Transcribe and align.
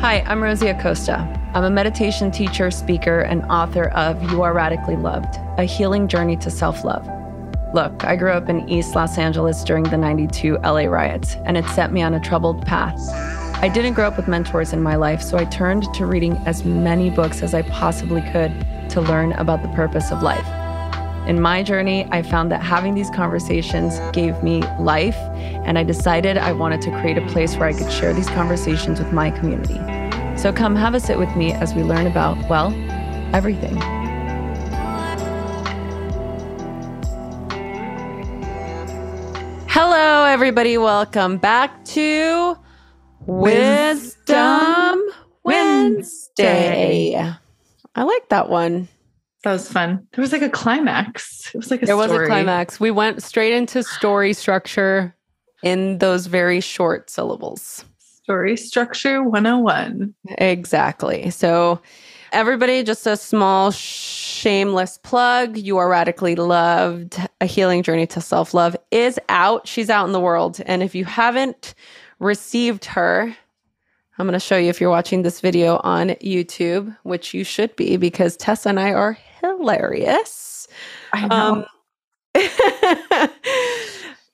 Hi, 0.00 0.24
I'm 0.26 0.42
Rosie 0.42 0.68
Acosta. 0.68 1.18
I'm 1.52 1.62
a 1.62 1.68
meditation 1.68 2.30
teacher, 2.30 2.70
speaker, 2.70 3.20
and 3.20 3.42
author 3.50 3.88
of 3.90 4.32
You 4.32 4.40
Are 4.40 4.54
Radically 4.54 4.96
Loved 4.96 5.36
A 5.58 5.64
Healing 5.64 6.08
Journey 6.08 6.38
to 6.38 6.50
Self 6.50 6.84
Love. 6.84 7.06
Look, 7.74 8.02
I 8.02 8.16
grew 8.16 8.30
up 8.30 8.48
in 8.48 8.66
East 8.66 8.94
Los 8.94 9.18
Angeles 9.18 9.62
during 9.62 9.84
the 9.84 9.98
92 9.98 10.56
LA 10.64 10.86
riots, 10.86 11.36
and 11.44 11.58
it 11.58 11.66
set 11.66 11.92
me 11.92 12.00
on 12.00 12.14
a 12.14 12.20
troubled 12.20 12.64
path. 12.64 12.98
I 13.62 13.68
didn't 13.68 13.92
grow 13.92 14.06
up 14.06 14.16
with 14.16 14.26
mentors 14.26 14.72
in 14.72 14.82
my 14.82 14.96
life, 14.96 15.20
so 15.20 15.36
I 15.36 15.44
turned 15.44 15.92
to 15.92 16.06
reading 16.06 16.38
as 16.46 16.64
many 16.64 17.10
books 17.10 17.42
as 17.42 17.52
I 17.52 17.60
possibly 17.60 18.22
could 18.22 18.54
to 18.88 19.02
learn 19.02 19.32
about 19.32 19.60
the 19.60 19.68
purpose 19.68 20.10
of 20.10 20.22
life. 20.22 20.48
In 21.30 21.40
my 21.40 21.62
journey, 21.62 22.08
I 22.10 22.22
found 22.22 22.50
that 22.50 22.60
having 22.60 22.94
these 22.94 23.08
conversations 23.10 24.00
gave 24.12 24.42
me 24.42 24.62
life, 24.80 25.14
and 25.64 25.78
I 25.78 25.84
decided 25.84 26.36
I 26.36 26.50
wanted 26.50 26.80
to 26.80 26.90
create 27.00 27.16
a 27.16 27.26
place 27.28 27.54
where 27.54 27.68
I 27.68 27.72
could 27.72 27.88
share 27.92 28.12
these 28.12 28.26
conversations 28.30 28.98
with 28.98 29.12
my 29.12 29.30
community. 29.30 29.78
So 30.36 30.52
come 30.52 30.74
have 30.74 30.92
a 30.92 30.98
sit 30.98 31.20
with 31.20 31.32
me 31.36 31.52
as 31.52 31.72
we 31.72 31.84
learn 31.84 32.08
about, 32.08 32.36
well, 32.50 32.74
everything. 33.32 33.76
Hello, 39.68 40.24
everybody. 40.24 40.78
Welcome 40.78 41.38
back 41.38 41.84
to 41.84 42.58
Wisdom 43.26 45.00
Wednesday. 45.44 47.14
I 47.94 48.02
like 48.02 48.28
that 48.30 48.48
one. 48.48 48.88
That 49.44 49.52
was 49.52 49.70
fun. 49.70 50.06
There 50.12 50.22
was 50.22 50.32
like 50.32 50.42
a 50.42 50.50
climax. 50.50 51.50
It 51.54 51.56
was 51.58 51.70
like 51.70 51.82
a 51.82 51.86
There 51.86 51.96
story. 51.96 52.18
was 52.18 52.22
a 52.22 52.26
climax. 52.26 52.78
We 52.78 52.90
went 52.90 53.22
straight 53.22 53.54
into 53.54 53.82
story 53.82 54.32
structure 54.34 55.14
in 55.62 55.98
those 55.98 56.26
very 56.26 56.60
short 56.60 57.08
syllables. 57.10 57.84
Story 57.98 58.56
structure 58.56 59.22
101. 59.22 60.14
Exactly. 60.38 61.30
So, 61.30 61.80
everybody, 62.32 62.82
just 62.82 63.06
a 63.06 63.16
small, 63.16 63.70
shameless 63.70 64.98
plug. 64.98 65.56
You 65.56 65.78
are 65.78 65.88
radically 65.88 66.34
loved. 66.36 67.18
A 67.40 67.46
healing 67.46 67.82
journey 67.82 68.06
to 68.08 68.20
self 68.20 68.52
love 68.54 68.76
is 68.90 69.18
out. 69.30 69.66
She's 69.66 69.88
out 69.90 70.06
in 70.06 70.12
the 70.12 70.20
world. 70.20 70.60
And 70.66 70.82
if 70.82 70.94
you 70.94 71.04
haven't 71.06 71.74
received 72.18 72.84
her, 72.84 73.34
I'm 74.18 74.26
going 74.26 74.34
to 74.34 74.38
show 74.38 74.58
you 74.58 74.68
if 74.68 74.80
you're 74.82 74.90
watching 74.90 75.22
this 75.22 75.40
video 75.40 75.78
on 75.82 76.10
YouTube, 76.20 76.94
which 77.04 77.32
you 77.32 77.42
should 77.42 77.74
be 77.74 77.96
because 77.96 78.36
Tessa 78.36 78.68
and 78.68 78.78
I 78.78 78.92
are 78.92 79.16
hilarious. 79.40 80.68
I 81.12 81.26
know. 81.26 81.36
Um, 81.36 81.66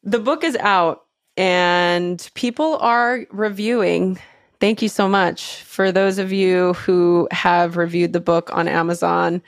the 0.03 0.19
book 0.19 0.45
is 0.45 0.57
out 0.57 1.05
and 1.37 2.31
people 2.35 2.79
are 2.79 3.27
reviewing. 3.31 4.19
Thank 4.61 4.81
you 4.83 4.89
so 4.89 5.09
much 5.09 5.63
for 5.63 5.93
those 5.93 6.19
of 6.19 6.33
you 6.33 6.73
who 6.75 7.29
have 7.31 7.77
reviewed 7.77 8.13
the 8.13 8.21
book 8.21 8.51
on 8.53 8.69
Amazon. 8.69 9.43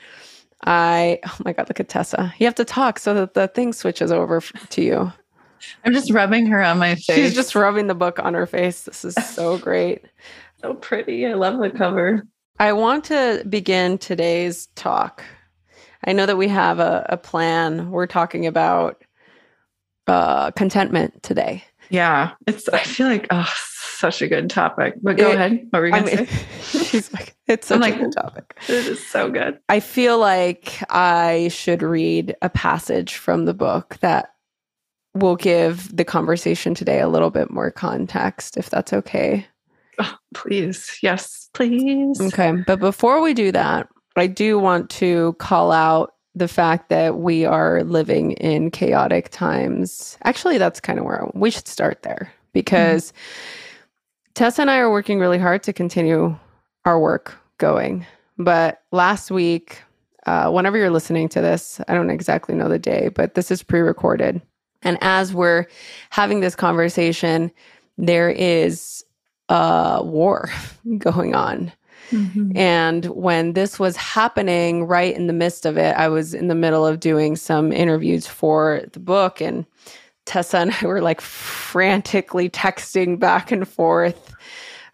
I, 0.64 1.20
oh 1.26 1.36
my 1.44 1.52
God, 1.52 1.68
look 1.68 1.80
at 1.80 1.88
Tessa. 1.88 2.34
You 2.38 2.46
have 2.46 2.54
to 2.56 2.64
talk 2.64 2.98
so 2.98 3.14
that 3.14 3.34
the 3.34 3.48
thing 3.48 3.72
switches 3.72 4.10
over 4.10 4.40
to 4.40 4.82
you. 4.82 5.12
I'm 5.84 5.92
just 5.92 6.12
rubbing 6.12 6.46
her 6.46 6.62
on 6.62 6.78
my 6.78 6.94
face. 6.94 7.16
She's 7.16 7.34
just 7.34 7.54
rubbing 7.54 7.86
the 7.86 7.94
book 7.94 8.18
on 8.18 8.34
her 8.34 8.46
face. 8.46 8.82
This 8.82 9.04
is 9.04 9.14
so 9.14 9.58
great. 9.66 10.04
so 10.60 10.74
pretty. 10.74 11.26
I 11.26 11.34
love 11.34 11.58
the 11.58 11.70
cover. 11.70 12.26
I 12.58 12.72
want 12.72 13.04
to 13.04 13.44
begin 13.48 13.98
today's 13.98 14.66
talk. 14.74 15.22
I 16.06 16.12
know 16.12 16.26
that 16.26 16.36
we 16.36 16.48
have 16.48 16.78
a, 16.78 17.04
a 17.08 17.16
plan. 17.16 17.90
We're 17.90 18.06
talking 18.06 18.46
about 18.46 19.02
uh, 20.06 20.50
contentment 20.52 21.22
today. 21.22 21.64
Yeah. 21.90 22.32
It's 22.46 22.68
I 22.68 22.78
feel 22.78 23.08
like 23.08 23.26
oh 23.30 23.50
such 23.56 24.22
a 24.22 24.28
good 24.28 24.48
topic. 24.50 24.94
But 25.02 25.16
go 25.16 25.30
It- 25.30 25.34
ahead. 25.34 25.66
What 25.70 25.80
were 25.80 25.86
you 25.88 25.94
I 25.94 26.00
gonna 26.00 26.16
mean, 26.16 26.26
say? 26.26 26.46
she's 26.84 27.12
like, 27.12 27.34
it's 27.46 27.66
such 27.66 27.82
I'm 27.82 27.92
a 27.92 27.96
good 27.98 28.12
topic. 28.12 28.56
It 28.68 28.86
is 28.86 29.04
so 29.08 29.30
good. 29.30 29.58
I 29.68 29.80
feel 29.80 30.18
like 30.18 30.82
I 30.90 31.48
should 31.48 31.82
read 31.82 32.36
a 32.42 32.48
passage 32.48 33.16
from 33.16 33.44
the 33.44 33.54
book 33.54 33.96
that 34.00 34.30
will 35.14 35.36
give 35.36 35.94
the 35.96 36.04
conversation 36.04 36.74
today 36.74 37.00
a 37.00 37.08
little 37.08 37.30
bit 37.30 37.50
more 37.50 37.70
context, 37.72 38.56
if 38.56 38.70
that's 38.70 38.92
okay. 38.92 39.46
Oh, 39.98 40.14
please. 40.32 40.96
Yes, 41.02 41.48
please. 41.54 42.20
Okay. 42.20 42.52
But 42.66 42.78
before 42.78 43.20
we 43.20 43.34
do 43.34 43.50
that, 43.50 43.88
I 44.20 44.26
do 44.26 44.58
want 44.58 44.90
to 44.90 45.34
call 45.34 45.72
out 45.72 46.14
the 46.34 46.48
fact 46.48 46.88
that 46.88 47.18
we 47.18 47.44
are 47.44 47.82
living 47.84 48.32
in 48.32 48.70
chaotic 48.70 49.30
times. 49.30 50.16
Actually, 50.24 50.58
that's 50.58 50.80
kind 50.80 50.98
of 50.98 51.04
where 51.04 51.28
we 51.34 51.50
should 51.50 51.68
start 51.68 52.02
there 52.02 52.32
because 52.52 53.12
Tessa 54.34 54.62
and 54.62 54.70
I 54.70 54.78
are 54.78 54.90
working 54.90 55.18
really 55.18 55.38
hard 55.38 55.62
to 55.64 55.72
continue 55.72 56.36
our 56.84 56.98
work 56.98 57.36
going. 57.58 58.06
But 58.38 58.82
last 58.92 59.30
week, 59.30 59.82
uh, 60.26 60.50
whenever 60.50 60.76
you're 60.76 60.90
listening 60.90 61.28
to 61.30 61.40
this, 61.40 61.80
I 61.88 61.94
don't 61.94 62.10
exactly 62.10 62.54
know 62.54 62.68
the 62.68 62.78
day, 62.78 63.08
but 63.08 63.34
this 63.34 63.50
is 63.50 63.62
pre 63.62 63.80
recorded. 63.80 64.40
And 64.82 64.96
as 65.00 65.34
we're 65.34 65.66
having 66.10 66.40
this 66.40 66.54
conversation, 66.54 67.50
there 67.96 68.30
is 68.30 69.04
a 69.48 70.00
war 70.04 70.50
going 70.98 71.34
on. 71.34 71.72
Mhm. 72.10 72.56
And 72.56 73.04
when 73.06 73.52
this 73.52 73.78
was 73.78 73.96
happening, 73.96 74.84
right 74.84 75.14
in 75.14 75.26
the 75.26 75.32
midst 75.32 75.66
of 75.66 75.76
it, 75.76 75.96
I 75.96 76.08
was 76.08 76.34
in 76.34 76.48
the 76.48 76.54
middle 76.54 76.86
of 76.86 77.00
doing 77.00 77.36
some 77.36 77.72
interviews 77.72 78.26
for 78.26 78.82
the 78.92 79.00
book, 79.00 79.40
and 79.40 79.66
Tessa 80.26 80.58
and 80.58 80.74
I 80.82 80.86
were 80.86 81.02
like 81.02 81.20
frantically 81.20 82.48
texting 82.48 83.18
back 83.18 83.50
and 83.52 83.66
forth, 83.66 84.34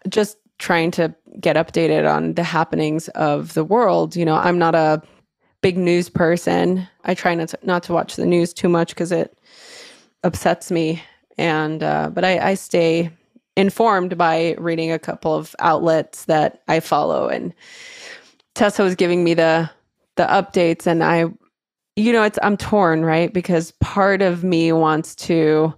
just 0.09 0.37
trying 0.57 0.91
to 0.91 1.13
get 1.39 1.55
updated 1.57 2.09
on 2.09 2.33
the 2.33 2.43
happenings 2.43 3.07
of 3.09 3.53
the 3.53 3.63
world. 3.63 4.15
You 4.15 4.25
know, 4.25 4.35
I'm 4.35 4.57
not 4.57 4.75
a 4.75 5.01
big 5.61 5.77
news 5.77 6.09
person. 6.09 6.87
I 7.03 7.13
try 7.13 7.35
not 7.35 7.49
to, 7.49 7.59
not 7.63 7.83
to 7.83 7.93
watch 7.93 8.15
the 8.15 8.25
news 8.25 8.53
too 8.53 8.69
much 8.69 8.89
because 8.89 9.11
it 9.11 9.37
upsets 10.23 10.71
me. 10.71 11.01
And 11.37 11.83
uh, 11.83 12.09
but 12.13 12.23
I, 12.23 12.51
I 12.51 12.53
stay 12.53 13.09
informed 13.57 14.17
by 14.17 14.55
reading 14.57 14.91
a 14.91 14.99
couple 14.99 15.33
of 15.33 15.55
outlets 15.59 16.25
that 16.25 16.61
I 16.67 16.79
follow 16.79 17.27
and 17.27 17.53
Tessa 18.53 18.83
was 18.83 18.95
giving 18.95 19.23
me 19.23 19.33
the 19.33 19.69
the 20.15 20.23
updates 20.25 20.87
and 20.87 21.03
I 21.03 21.25
you 21.95 22.11
know 22.11 22.23
it's 22.23 22.39
I'm 22.43 22.57
torn, 22.57 23.05
right? 23.05 23.33
Because 23.33 23.71
part 23.79 24.21
of 24.21 24.43
me 24.43 24.71
wants 24.71 25.15
to 25.15 25.73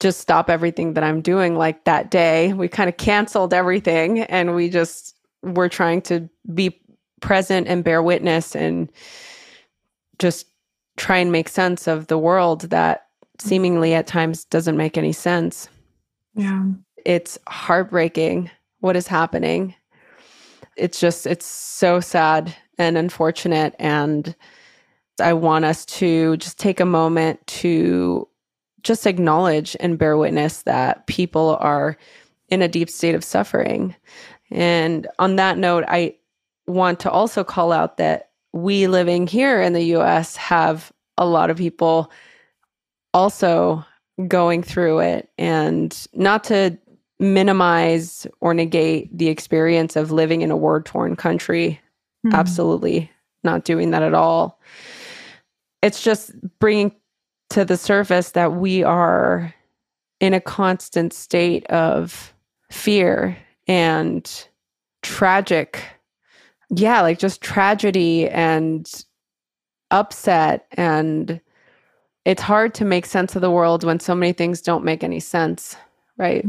just 0.00 0.20
stop 0.20 0.50
everything 0.50 0.94
that 0.94 1.04
I'm 1.04 1.22
doing 1.22 1.56
like 1.56 1.84
that 1.84 2.10
day. 2.10 2.52
We 2.52 2.68
kind 2.68 2.88
of 2.88 2.96
canceled 2.96 3.54
everything 3.54 4.20
and 4.20 4.54
we 4.54 4.68
just 4.68 5.16
were 5.42 5.68
trying 5.68 6.02
to 6.02 6.28
be 6.54 6.80
present 7.20 7.66
and 7.68 7.82
bear 7.84 8.02
witness 8.02 8.54
and 8.54 8.90
just 10.18 10.46
try 10.96 11.18
and 11.18 11.32
make 11.32 11.48
sense 11.48 11.86
of 11.86 12.08
the 12.08 12.18
world 12.18 12.62
that 12.62 13.06
seemingly 13.38 13.94
at 13.94 14.06
times 14.06 14.44
doesn't 14.44 14.76
make 14.76 14.96
any 14.98 15.12
sense 15.12 15.68
Yeah. 16.34 16.64
It's 17.06 17.38
heartbreaking 17.46 18.50
what 18.80 18.96
is 18.96 19.06
happening. 19.06 19.76
It's 20.76 20.98
just, 20.98 21.24
it's 21.24 21.46
so 21.46 22.00
sad 22.00 22.54
and 22.78 22.98
unfortunate. 22.98 23.76
And 23.78 24.34
I 25.20 25.32
want 25.32 25.64
us 25.64 25.86
to 25.86 26.36
just 26.38 26.58
take 26.58 26.80
a 26.80 26.84
moment 26.84 27.46
to 27.46 28.28
just 28.82 29.06
acknowledge 29.06 29.76
and 29.78 29.96
bear 29.96 30.16
witness 30.16 30.62
that 30.62 31.06
people 31.06 31.56
are 31.60 31.96
in 32.48 32.60
a 32.60 32.68
deep 32.68 32.90
state 32.90 33.14
of 33.14 33.22
suffering. 33.22 33.94
And 34.50 35.06
on 35.20 35.36
that 35.36 35.58
note, 35.58 35.84
I 35.86 36.16
want 36.66 36.98
to 37.00 37.10
also 37.10 37.44
call 37.44 37.70
out 37.70 37.98
that 37.98 38.30
we 38.52 38.88
living 38.88 39.28
here 39.28 39.62
in 39.62 39.74
the 39.74 39.94
US 39.96 40.34
have 40.34 40.92
a 41.16 41.24
lot 41.26 41.50
of 41.50 41.56
people 41.56 42.10
also 43.14 43.84
going 44.26 44.64
through 44.64 44.98
it 45.00 45.30
and 45.38 46.06
not 46.12 46.42
to 46.44 46.76
minimize 47.18 48.26
or 48.40 48.52
negate 48.54 49.16
the 49.16 49.28
experience 49.28 49.96
of 49.96 50.12
living 50.12 50.42
in 50.42 50.50
a 50.50 50.56
war 50.56 50.82
torn 50.82 51.16
country. 51.16 51.80
Mhm. 52.26 52.34
Absolutely 52.34 53.10
not 53.42 53.64
doing 53.64 53.90
that 53.92 54.02
at 54.02 54.14
all. 54.14 54.60
It's 55.82 56.02
just 56.02 56.32
bringing 56.58 56.92
to 57.50 57.64
the 57.64 57.76
surface 57.76 58.32
that 58.32 58.54
we 58.54 58.82
are 58.82 59.54
in 60.20 60.34
a 60.34 60.40
constant 60.40 61.12
state 61.12 61.64
of 61.66 62.34
fear 62.70 63.36
and 63.68 64.48
tragic. 65.02 65.82
Yeah, 66.70 67.02
like 67.02 67.18
just 67.18 67.40
tragedy 67.40 68.28
and 68.28 68.90
upset. 69.92 70.66
And 70.72 71.40
it's 72.24 72.42
hard 72.42 72.74
to 72.74 72.84
make 72.84 73.06
sense 73.06 73.36
of 73.36 73.42
the 73.42 73.50
world 73.50 73.84
when 73.84 74.00
so 74.00 74.14
many 74.14 74.32
things 74.32 74.60
don't 74.60 74.84
make 74.84 75.04
any 75.04 75.20
sense, 75.20 75.76
right? 76.18 76.44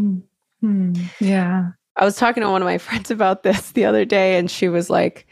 Hmm. 0.61 0.93
Yeah. 1.19 1.71
I 1.95 2.05
was 2.05 2.15
talking 2.15 2.41
to 2.41 2.49
one 2.49 2.61
of 2.61 2.65
my 2.65 2.77
friends 2.77 3.11
about 3.11 3.43
this 3.43 3.71
the 3.71 3.85
other 3.85 4.05
day, 4.05 4.37
and 4.37 4.49
she 4.49 4.69
was 4.69 4.89
like, 4.89 5.27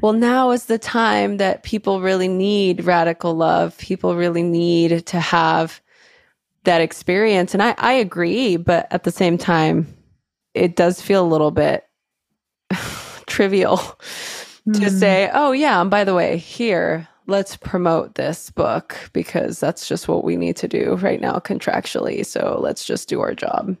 Well, 0.00 0.12
now 0.12 0.50
is 0.50 0.66
the 0.66 0.78
time 0.78 1.38
that 1.38 1.62
people 1.62 2.00
really 2.00 2.28
need 2.28 2.84
radical 2.84 3.34
love. 3.34 3.76
People 3.78 4.16
really 4.16 4.42
need 4.42 5.06
to 5.06 5.20
have 5.20 5.80
that 6.64 6.80
experience. 6.80 7.54
And 7.54 7.62
I, 7.62 7.74
I 7.78 7.92
agree, 7.92 8.56
but 8.56 8.86
at 8.90 9.04
the 9.04 9.10
same 9.10 9.36
time, 9.36 9.86
it 10.54 10.76
does 10.76 11.00
feel 11.00 11.24
a 11.24 11.26
little 11.26 11.50
bit 11.50 11.84
trivial 13.26 13.78
mm. 14.68 14.78
to 14.78 14.90
say, 14.90 15.30
oh, 15.32 15.52
yeah, 15.52 15.80
and 15.80 15.90
by 15.90 16.04
the 16.04 16.14
way, 16.14 16.36
here, 16.36 17.08
let's 17.26 17.56
promote 17.56 18.14
this 18.14 18.50
book 18.50 18.96
because 19.12 19.58
that's 19.58 19.88
just 19.88 20.08
what 20.08 20.24
we 20.24 20.36
need 20.36 20.56
to 20.56 20.68
do 20.68 20.96
right 20.96 21.20
now 21.20 21.34
contractually. 21.34 22.24
So 22.24 22.58
let's 22.62 22.84
just 22.84 23.08
do 23.08 23.20
our 23.20 23.34
job. 23.34 23.76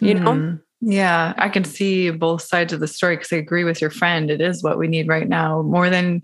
You 0.00 0.14
know? 0.14 0.32
Mm. 0.32 0.62
Yeah, 0.80 1.34
I 1.36 1.48
can 1.50 1.64
see 1.64 2.10
both 2.10 2.42
sides 2.42 2.72
of 2.72 2.80
the 2.80 2.88
story 2.88 3.16
because 3.16 3.32
I 3.32 3.36
agree 3.36 3.64
with 3.64 3.80
your 3.80 3.90
friend. 3.90 4.30
It 4.30 4.40
is 4.40 4.62
what 4.62 4.78
we 4.78 4.88
need 4.88 5.08
right 5.08 5.28
now 5.28 5.62
more 5.62 5.90
than 5.90 6.22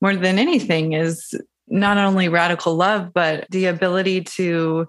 more 0.00 0.14
than 0.14 0.38
anything 0.38 0.92
is 0.92 1.34
not 1.68 1.98
only 1.98 2.28
radical 2.28 2.74
love, 2.74 3.12
but 3.12 3.46
the 3.50 3.66
ability 3.66 4.22
to 4.22 4.88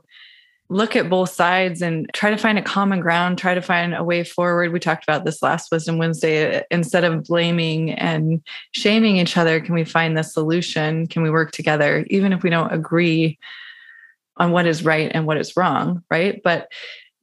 look 0.70 0.96
at 0.96 1.10
both 1.10 1.30
sides 1.30 1.82
and 1.82 2.10
try 2.14 2.30
to 2.30 2.38
find 2.38 2.58
a 2.58 2.62
common 2.62 3.02
ground, 3.02 3.38
try 3.38 3.54
to 3.54 3.62
find 3.62 3.94
a 3.94 4.04
way 4.04 4.24
forward. 4.24 4.72
We 4.72 4.80
talked 4.80 5.04
about 5.04 5.26
this 5.26 5.42
last 5.42 5.70
Wisdom 5.70 5.98
Wednesday. 5.98 6.64
Instead 6.72 7.04
of 7.04 7.26
blaming 7.26 7.92
and 7.92 8.42
shaming 8.72 9.18
each 9.18 9.36
other, 9.36 9.60
can 9.60 9.76
we 9.76 9.84
find 9.84 10.18
the 10.18 10.24
solution? 10.24 11.08
Can 11.08 11.24
we 11.24 11.30
work 11.30 11.52
together, 11.52 12.06
even 12.10 12.32
if 12.32 12.42
we 12.42 12.50
don't 12.50 12.72
agree 12.72 13.38
on 14.38 14.52
what 14.52 14.66
is 14.66 14.86
right 14.86 15.12
and 15.14 15.28
what 15.28 15.38
is 15.38 15.58
wrong? 15.58 16.04
Right. 16.10 16.42
But 16.42 16.72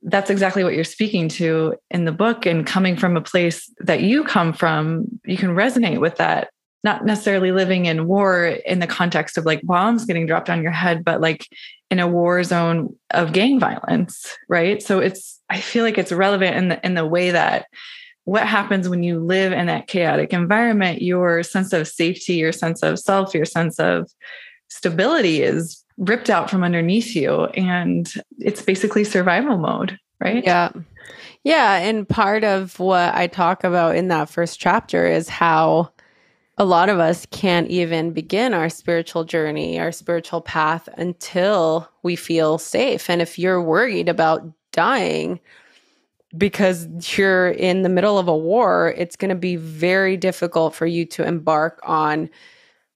that's 0.03 0.31
exactly 0.31 0.65
what 0.65 0.75
you're 0.75 0.85
speaking 0.85 1.29
to 1.29 1.75
in 1.91 2.05
the 2.05 2.13
book. 2.13 2.47
And 2.47 2.67
coming 2.67 2.97
from 2.97 3.17
a 3.17 3.21
place 3.21 3.71
that 3.81 4.03
you 4.03 4.25
come 4.25 4.53
from, 4.53 5.07
you 5.25 5.37
can 5.37 5.51
resonate 5.51 6.01
with 6.01 6.17
that 6.17 6.51
not 6.85 7.05
necessarily 7.05 7.51
living 7.51 7.87
in 7.87 8.07
war 8.07 8.47
in 8.47 8.79
the 8.79 8.87
context 8.87 9.37
of 9.37 9.45
like 9.45 9.61
bombs 9.63 10.05
getting 10.05 10.27
dropped 10.27 10.49
on 10.49 10.63
your 10.63 10.71
head, 10.71 11.05
but 11.05 11.21
like 11.21 11.47
in 11.91 11.99
a 11.99 12.07
war 12.07 12.43
zone 12.45 12.95
of 13.11 13.33
gang 13.33 13.59
violence, 13.59 14.37
right? 14.49 14.83
So 14.83 15.01
it's 15.01 15.41
I 15.51 15.61
feel 15.61 15.85
like 15.85 15.99
it's 15.99 16.13
relevant 16.13 16.57
in 16.57 16.69
the 16.69 16.87
in 16.87 16.95
the 16.95 17.07
way 17.07 17.31
that 17.31 17.67
what 18.25 18.47
happens 18.47 18.89
when 18.89 19.03
you 19.03 19.19
live 19.19 19.53
in 19.53 19.67
that 19.67 19.87
chaotic 19.87 20.33
environment, 20.33 21.03
your 21.03 21.43
sense 21.43 21.73
of 21.73 21.89
safety, 21.89 22.35
your 22.35 22.53
sense 22.53 22.83
of 22.83 22.99
self, 22.99 23.35
your 23.35 23.47
sense 23.47 23.81
of 23.81 24.11
stability 24.69 25.43
is 25.43 25.83
ripped 25.99 26.31
out 26.31 26.49
from 26.49 26.65
underneath 26.65 27.15
you. 27.15 27.45
And 27.47 28.13
it's 28.39 28.63
basically 28.63 29.05
survival 29.05 29.59
mode, 29.59 29.99
right? 30.21 30.43
Yeah. 30.45 30.71
Yeah. 31.45 31.77
And 31.77 32.09
part 32.09 32.45
of 32.45 32.79
what 32.79 33.15
I 33.15 33.27
talk 33.27 33.65
about 33.65 33.97
in 33.97 34.09
that 34.09 34.31
first 34.31 34.59
chapter 34.59 35.07
is 35.07 35.29
how 35.29 35.91
a 36.57 36.65
lot 36.65 36.89
of 36.89 36.99
us 36.99 37.27
can't 37.27 37.69
even 37.69 38.13
begin 38.13 38.53
our 38.53 38.69
spiritual 38.69 39.25
journey, 39.25 39.79
our 39.79 39.93
spiritual 39.93 40.41
path 40.41 40.89
until 40.97 41.89
we 42.03 42.17
feel 42.17 42.59
safe. 42.59 43.09
And 43.09 43.23
if 43.23 43.39
you're 43.39 43.63
worried 43.63 44.09
about 44.09 44.45
dying 44.73 45.39
because 46.37 46.87
you're 47.17 47.51
in 47.51 47.83
the 47.83 47.89
middle 47.89 48.19
of 48.19 48.29
a 48.29 48.37
war, 48.37 48.93
it's 48.97 49.17
going 49.17 49.29
to 49.31 49.35
be 49.35 49.57
very 49.57 50.17
difficult 50.17 50.75
for 50.75 50.85
you 50.85 51.07
to 51.07 51.25
embark 51.25 51.81
on 51.85 52.29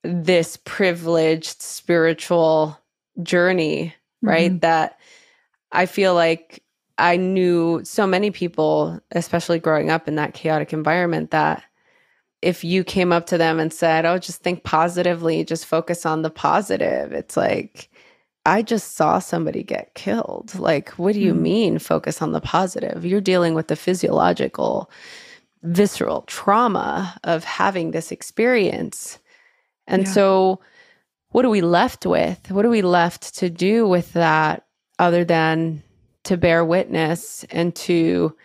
this 0.02 0.58
privileged 0.64 1.62
spiritual 1.62 2.78
journey, 3.22 3.94
right? 4.22 4.50
Mm-hmm. 4.50 4.58
That 4.58 4.98
I 5.70 5.86
feel 5.86 6.14
like 6.14 6.62
I 6.98 7.16
knew 7.16 7.80
so 7.84 8.06
many 8.06 8.30
people, 8.30 9.00
especially 9.10 9.58
growing 9.58 9.90
up 9.90 10.08
in 10.08 10.16
that 10.16 10.34
chaotic 10.34 10.72
environment, 10.72 11.30
that 11.30 11.64
if 12.42 12.64
you 12.64 12.84
came 12.84 13.12
up 13.12 13.26
to 13.26 13.38
them 13.38 13.58
and 13.58 13.72
said, 13.72 14.04
Oh, 14.04 14.18
just 14.18 14.42
think 14.42 14.64
positively, 14.64 15.44
just 15.44 15.66
focus 15.66 16.04
on 16.04 16.22
the 16.22 16.30
positive, 16.30 17.12
it's 17.12 17.36
like, 17.36 17.88
I 18.44 18.62
just 18.62 18.96
saw 18.96 19.20
somebody 19.20 19.62
get 19.62 19.94
killed. 19.94 20.58
Like, 20.58 20.90
what 20.90 21.14
do 21.14 21.20
you 21.20 21.32
mm-hmm. 21.32 21.42
mean 21.42 21.78
focus 21.78 22.20
on 22.20 22.32
the 22.32 22.40
positive? 22.40 23.06
You're 23.06 23.20
dealing 23.20 23.54
with 23.54 23.68
the 23.68 23.76
physiological, 23.76 24.90
visceral 25.62 26.22
trauma 26.22 27.16
of 27.22 27.44
having 27.44 27.92
this 27.92 28.10
experience. 28.10 29.20
And 29.86 30.02
yeah. 30.04 30.12
so, 30.12 30.60
what 31.32 31.44
are 31.44 31.50
we 31.50 31.62
left 31.62 32.06
with? 32.06 32.50
What 32.50 32.64
are 32.64 32.70
we 32.70 32.82
left 32.82 33.36
to 33.38 33.50
do 33.50 33.88
with 33.88 34.12
that 34.12 34.66
other 34.98 35.24
than 35.24 35.82
to 36.24 36.36
bear 36.36 36.64
witness 36.64 37.44
and 37.50 37.74
to 37.74 38.36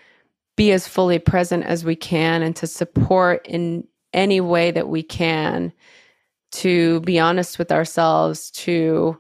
be 0.56 0.72
as 0.72 0.88
fully 0.88 1.19
present 1.19 1.66
as 1.66 1.86
we 1.86 1.95
can 1.95 2.42
and 2.42 2.56
to 2.56 2.66
support 2.66 3.45
in 3.45 3.88
any 4.13 4.42
way 4.42 4.72
that 4.72 4.88
we 4.88 5.04
can 5.04 5.72
to 6.50 7.01
be 7.01 7.19
honest 7.19 7.60
with 7.60 7.72
ourselves, 7.72 8.50
to 8.51 9.19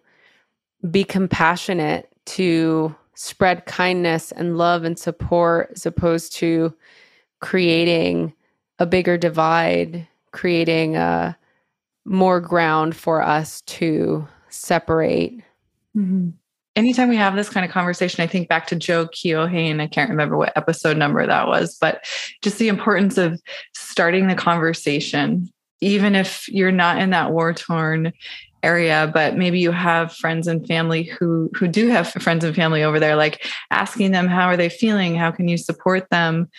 be 0.89 1.03
compassionate, 1.03 2.09
to 2.25 2.95
spread 3.15 3.65
kindness 3.65 4.31
and 4.31 4.57
love 4.57 4.83
and 4.83 4.97
support 4.97 5.71
as 5.75 5.85
opposed 5.85 6.33
to 6.33 6.73
creating 7.41 8.33
a 8.79 8.85
bigger 8.85 9.17
divide, 9.17 10.07
creating 10.31 10.95
a 10.95 11.37
more 12.07 12.39
ground 12.39 12.95
for 12.95 13.21
us 13.21 13.61
to 13.61 14.27
separate. 14.49 15.43
Mm-hmm. 15.95 16.29
Anytime 16.75 17.09
we 17.09 17.17
have 17.17 17.35
this 17.35 17.49
kind 17.49 17.65
of 17.65 17.71
conversation, 17.71 18.23
I 18.23 18.27
think 18.27 18.47
back 18.47 18.67
to 18.67 18.75
Joe 18.75 19.07
Keohane. 19.07 19.81
I 19.81 19.87
can't 19.87 20.09
remember 20.09 20.37
what 20.37 20.55
episode 20.55 20.95
number 20.95 21.25
that 21.25 21.47
was, 21.47 21.75
but 21.79 22.05
just 22.41 22.59
the 22.59 22.67
importance 22.67 23.17
of 23.17 23.41
starting 23.73 24.27
the 24.27 24.35
conversation, 24.35 25.49
even 25.81 26.15
if 26.15 26.47
you're 26.47 26.71
not 26.71 26.99
in 26.99 27.09
that 27.09 27.31
war 27.31 27.53
torn 27.53 28.13
area 28.63 29.09
but 29.13 29.37
maybe 29.37 29.59
you 29.59 29.71
have 29.71 30.11
friends 30.11 30.47
and 30.47 30.67
family 30.67 31.03
who 31.03 31.49
who 31.55 31.67
do 31.67 31.89
have 31.89 32.11
friends 32.11 32.43
and 32.43 32.55
family 32.55 32.83
over 32.83 32.99
there 32.99 33.15
like 33.15 33.45
asking 33.69 34.11
them 34.11 34.27
how 34.27 34.47
are 34.47 34.57
they 34.57 34.67
feeling? 34.69 35.15
How 35.15 35.31
can 35.31 35.47
you 35.47 35.57
support 35.57 36.09
them? 36.09 36.49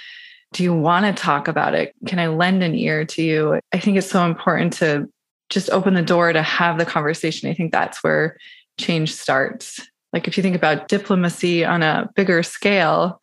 Do 0.52 0.62
you 0.62 0.72
want 0.72 1.04
to 1.04 1.20
talk 1.20 1.48
about 1.48 1.74
it? 1.74 1.94
Can 2.06 2.18
i 2.18 2.28
lend 2.28 2.62
an 2.62 2.74
ear 2.74 3.04
to 3.04 3.22
you? 3.22 3.60
I 3.72 3.78
think 3.78 3.98
it's 3.98 4.10
so 4.10 4.24
important 4.24 4.74
to 4.74 5.08
just 5.48 5.70
open 5.70 5.94
the 5.94 6.02
door 6.02 6.32
to 6.32 6.42
have 6.42 6.78
the 6.78 6.86
conversation 6.86 7.48
i 7.50 7.54
think 7.54 7.72
that's 7.72 8.02
where 8.02 8.36
change 8.78 9.12
starts 9.12 9.80
like 10.12 10.26
if 10.26 10.36
you 10.36 10.42
think 10.42 10.56
about 10.56 10.88
diplomacy 10.88 11.64
on 11.64 11.82
a 11.82 12.10
bigger 12.14 12.42
scale, 12.42 13.20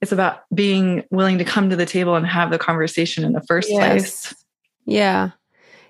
it's 0.00 0.12
about 0.12 0.42
being 0.54 1.04
willing 1.10 1.38
to 1.38 1.44
come 1.44 1.70
to 1.70 1.76
the 1.76 1.86
table 1.86 2.14
and 2.14 2.26
have 2.26 2.50
the 2.50 2.58
conversation 2.58 3.24
in 3.24 3.32
the 3.32 3.42
first 3.42 3.70
yes. 3.70 3.80
place. 3.80 4.44
Yeah. 4.84 5.30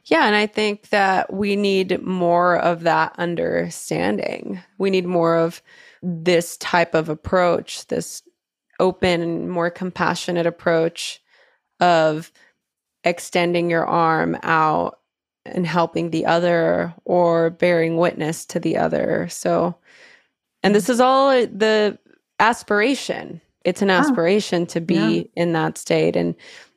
Yeah. 0.04 0.26
And 0.26 0.34
I 0.34 0.46
think 0.46 0.88
that 0.88 1.32
we 1.32 1.56
need 1.56 2.02
more 2.02 2.56
of 2.56 2.82
that 2.82 3.14
understanding. 3.18 4.62
We 4.78 4.90
need 4.90 5.06
more 5.06 5.36
of 5.36 5.60
this 6.02 6.56
type 6.56 6.94
of 6.94 7.08
approach, 7.08 7.86
this 7.88 8.22
open, 8.80 9.50
more 9.50 9.70
compassionate 9.70 10.46
approach 10.46 11.20
of 11.80 12.32
extending 13.04 13.68
your 13.68 13.84
arm 13.84 14.38
out 14.42 15.00
and 15.54 15.66
helping 15.66 16.10
the 16.10 16.26
other 16.26 16.94
or 17.04 17.50
bearing 17.50 17.96
witness 17.96 18.44
to 18.46 18.60
the 18.60 18.76
other. 18.76 19.28
So 19.28 19.76
and 20.62 20.74
this 20.74 20.88
is 20.88 21.00
all 21.00 21.30
the 21.30 21.98
aspiration. 22.40 23.40
It's 23.64 23.82
an 23.82 23.90
ah. 23.90 24.00
aspiration 24.00 24.62
oh, 24.62 24.66
to 24.66 24.80
be 24.80 24.94
yeah. 24.94 25.42
in 25.42 25.52
that 25.52 25.78
state. 25.78 26.16
And 26.16 26.34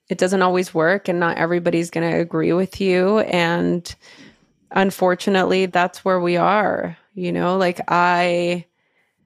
it 0.09 0.17
doesn't 0.17 0.41
always 0.41 0.73
work, 0.73 1.07
and 1.07 1.19
not 1.19 1.37
everybody's 1.37 1.89
going 1.89 2.09
to 2.09 2.19
agree 2.19 2.51
with 2.51 2.81
you. 2.81 3.19
And 3.19 3.95
unfortunately, 4.71 5.67
that's 5.67 6.03
where 6.03 6.19
we 6.19 6.35
are. 6.35 6.97
You 7.13 7.31
know, 7.31 7.57
like 7.57 7.79
I 7.87 8.65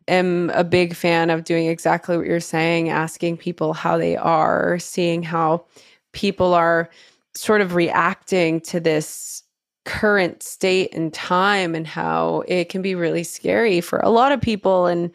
am 0.07 0.51
a 0.53 0.63
big 0.63 0.95
fan 0.95 1.31
of 1.31 1.43
doing 1.43 1.67
exactly 1.67 2.17
what 2.17 2.27
you're 2.27 2.39
saying, 2.39 2.89
asking 2.89 3.37
people 3.37 3.73
how 3.73 3.97
they 3.97 4.15
are, 4.15 4.77
seeing 4.77 5.23
how 5.23 5.65
people 6.11 6.53
are 6.53 6.89
sort 7.35 7.61
of 7.61 7.75
reacting 7.75 8.61
to 8.61 8.79
this 8.79 9.43
current 9.85 10.41
state 10.41 10.93
and 10.93 11.13
time 11.13 11.75
and 11.75 11.85
how 11.85 12.43
it 12.47 12.69
can 12.69 12.81
be 12.81 12.95
really 12.95 13.23
scary 13.23 13.81
for 13.81 13.99
a 13.99 14.09
lot 14.09 14.31
of 14.31 14.41
people. 14.41 14.87
And 14.87 15.11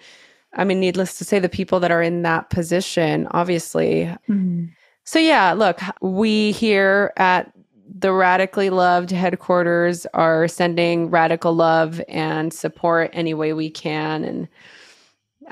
i 0.55 0.65
mean 0.65 0.81
needless 0.81 1.17
to 1.19 1.25
say 1.25 1.39
the 1.39 1.49
people 1.49 1.79
that 1.79 1.93
are 1.93 2.03
in 2.03 2.23
that 2.23 2.51
position 2.51 3.29
obviously. 3.31 4.05
Mm-hmm. 4.29 4.67
so 5.05 5.19
yeah 5.19 5.53
look 5.53 5.81
we 6.01 6.53
here 6.53 7.13
at 7.17 7.53
the 7.99 8.13
radically 8.13 8.71
loved 8.71 9.11
headquarters 9.11 10.07
are 10.15 10.49
sending 10.49 11.11
radical 11.11 11.53
love 11.53 12.01
and 12.09 12.53
support 12.53 13.11
any 13.13 13.35
way 13.35 13.53
we 13.53 13.71
can. 13.71 14.25
And 14.25 14.49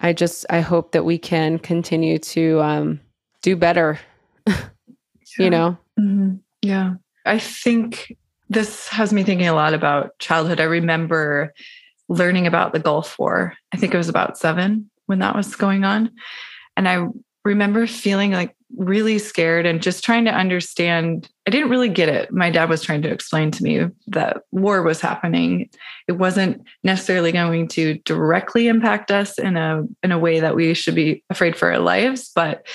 i 0.00 0.12
just 0.12 0.46
i 0.50 0.60
hope 0.60 0.92
that 0.92 1.04
we 1.04 1.18
can 1.18 1.58
continue 1.58 2.18
to 2.18 2.60
um, 2.60 3.00
do 3.42 3.56
better 3.56 3.98
you 5.38 5.50
know? 5.50 5.76
Mm-hmm. 5.98 6.36
Yeah 6.62 6.94
i 7.24 7.38
think 7.38 8.16
this 8.48 8.88
has 8.88 9.12
me 9.12 9.22
thinking 9.22 9.46
a 9.46 9.54
lot 9.54 9.74
about 9.74 10.18
childhood. 10.18 10.60
I 10.60 10.64
remember 10.64 11.52
learning 12.08 12.46
about 12.46 12.72
the 12.72 12.78
Gulf 12.78 13.18
War. 13.18 13.54
I 13.72 13.76
think 13.76 13.92
it 13.92 13.98
was 13.98 14.08
about 14.08 14.38
seven 14.38 14.90
when 15.06 15.18
that 15.18 15.36
was 15.36 15.54
going 15.54 15.84
on. 15.84 16.10
And 16.76 16.88
I 16.88 17.06
remember 17.44 17.86
feeling 17.86 18.32
like 18.32 18.54
really 18.76 19.18
scared 19.18 19.66
and 19.66 19.82
just 19.82 20.04
trying 20.04 20.24
to 20.26 20.30
understand. 20.30 21.28
I 21.46 21.50
didn't 21.50 21.70
really 21.70 21.88
get 21.88 22.08
it. 22.08 22.32
My 22.32 22.50
dad 22.50 22.68
was 22.68 22.82
trying 22.82 23.02
to 23.02 23.10
explain 23.10 23.50
to 23.52 23.62
me 23.62 23.86
that 24.08 24.38
war 24.50 24.82
was 24.82 25.00
happening. 25.00 25.68
It 26.06 26.12
wasn't 26.12 26.62
necessarily 26.84 27.32
going 27.32 27.68
to 27.68 27.94
directly 28.04 28.68
impact 28.68 29.10
us 29.10 29.38
in 29.38 29.56
a 29.56 29.84
in 30.02 30.12
a 30.12 30.18
way 30.18 30.40
that 30.40 30.54
we 30.54 30.74
should 30.74 30.94
be 30.94 31.24
afraid 31.30 31.56
for 31.56 31.72
our 31.72 31.78
lives, 31.78 32.30
but 32.34 32.66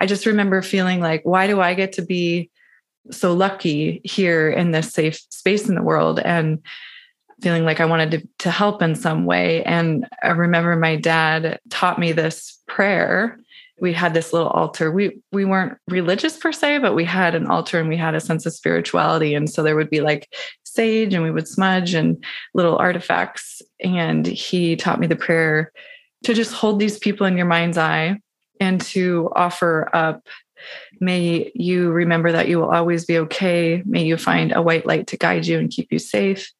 I 0.00 0.06
just 0.06 0.26
remember 0.26 0.62
feeling 0.62 1.00
like, 1.00 1.22
why 1.24 1.48
do 1.48 1.60
I 1.60 1.74
get 1.74 1.94
to 1.94 2.02
be 2.02 2.50
so 3.10 3.32
lucky 3.32 4.00
here 4.04 4.50
in 4.50 4.70
this 4.70 4.92
safe 4.92 5.20
space 5.30 5.68
in 5.68 5.74
the 5.74 5.82
world? 5.82 6.20
And 6.20 6.60
feeling 7.42 7.64
like 7.64 7.80
I 7.80 7.84
wanted 7.84 8.10
to, 8.10 8.28
to 8.38 8.50
help 8.50 8.82
in 8.82 8.94
some 8.94 9.24
way. 9.24 9.62
And 9.64 10.06
I 10.22 10.30
remember 10.30 10.74
my 10.76 10.96
dad 10.96 11.60
taught 11.70 11.98
me 11.98 12.12
this 12.12 12.58
prayer. 12.66 13.38
We 13.80 13.92
had 13.92 14.12
this 14.12 14.32
little 14.32 14.48
altar. 14.48 14.90
We 14.90 15.20
we 15.30 15.44
weren't 15.44 15.78
religious 15.86 16.36
per 16.36 16.50
se, 16.50 16.78
but 16.78 16.94
we 16.94 17.04
had 17.04 17.36
an 17.36 17.46
altar 17.46 17.78
and 17.78 17.88
we 17.88 17.96
had 17.96 18.16
a 18.16 18.20
sense 18.20 18.44
of 18.44 18.52
spirituality. 18.52 19.34
And 19.34 19.48
so 19.48 19.62
there 19.62 19.76
would 19.76 19.90
be 19.90 20.00
like 20.00 20.34
sage 20.64 21.14
and 21.14 21.22
we 21.22 21.30
would 21.30 21.46
smudge 21.46 21.94
and 21.94 22.22
little 22.54 22.76
artifacts. 22.76 23.62
And 23.78 24.26
he 24.26 24.74
taught 24.74 24.98
me 24.98 25.06
the 25.06 25.14
prayer 25.14 25.72
to 26.24 26.34
just 26.34 26.52
hold 26.52 26.80
these 26.80 26.98
people 26.98 27.24
in 27.26 27.36
your 27.36 27.46
mind's 27.46 27.78
eye 27.78 28.18
and 28.60 28.80
to 28.80 29.30
offer 29.36 29.88
up 29.94 30.26
May 31.00 31.50
you 31.54 31.90
remember 31.90 32.32
that 32.32 32.48
you 32.48 32.58
will 32.58 32.70
always 32.70 33.04
be 33.04 33.18
okay. 33.18 33.82
May 33.86 34.04
you 34.04 34.16
find 34.16 34.52
a 34.52 34.62
white 34.62 34.86
light 34.86 35.06
to 35.08 35.16
guide 35.16 35.46
you 35.46 35.58
and 35.58 35.70
keep 35.70 35.92
you 35.92 35.98
safe. 35.98 36.50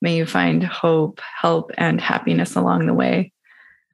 May 0.00 0.16
you 0.16 0.26
find 0.26 0.62
hope, 0.62 1.20
help, 1.20 1.70
and 1.78 2.00
happiness 2.00 2.54
along 2.54 2.86
the 2.86 2.94
way. 2.94 3.32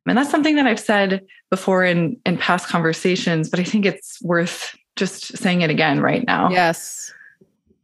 And 0.06 0.18
that's 0.18 0.30
something 0.30 0.56
that 0.56 0.66
I've 0.66 0.80
said 0.80 1.24
before 1.50 1.84
in, 1.84 2.16
in 2.26 2.36
past 2.36 2.68
conversations, 2.68 3.48
but 3.48 3.60
I 3.60 3.64
think 3.64 3.86
it's 3.86 4.20
worth 4.22 4.76
just 4.96 5.36
saying 5.38 5.62
it 5.62 5.70
again 5.70 6.00
right 6.00 6.26
now. 6.26 6.50
Yes. 6.50 7.12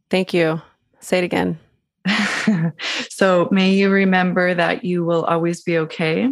Thank 0.09 0.33
you. 0.33 0.61
Say 0.99 1.19
it 1.19 1.23
again. 1.23 1.59
so 3.09 3.47
may 3.51 3.73
you 3.73 3.89
remember 3.89 4.53
that 4.53 4.83
you 4.83 5.05
will 5.05 5.23
always 5.23 5.61
be 5.61 5.77
okay. 5.77 6.29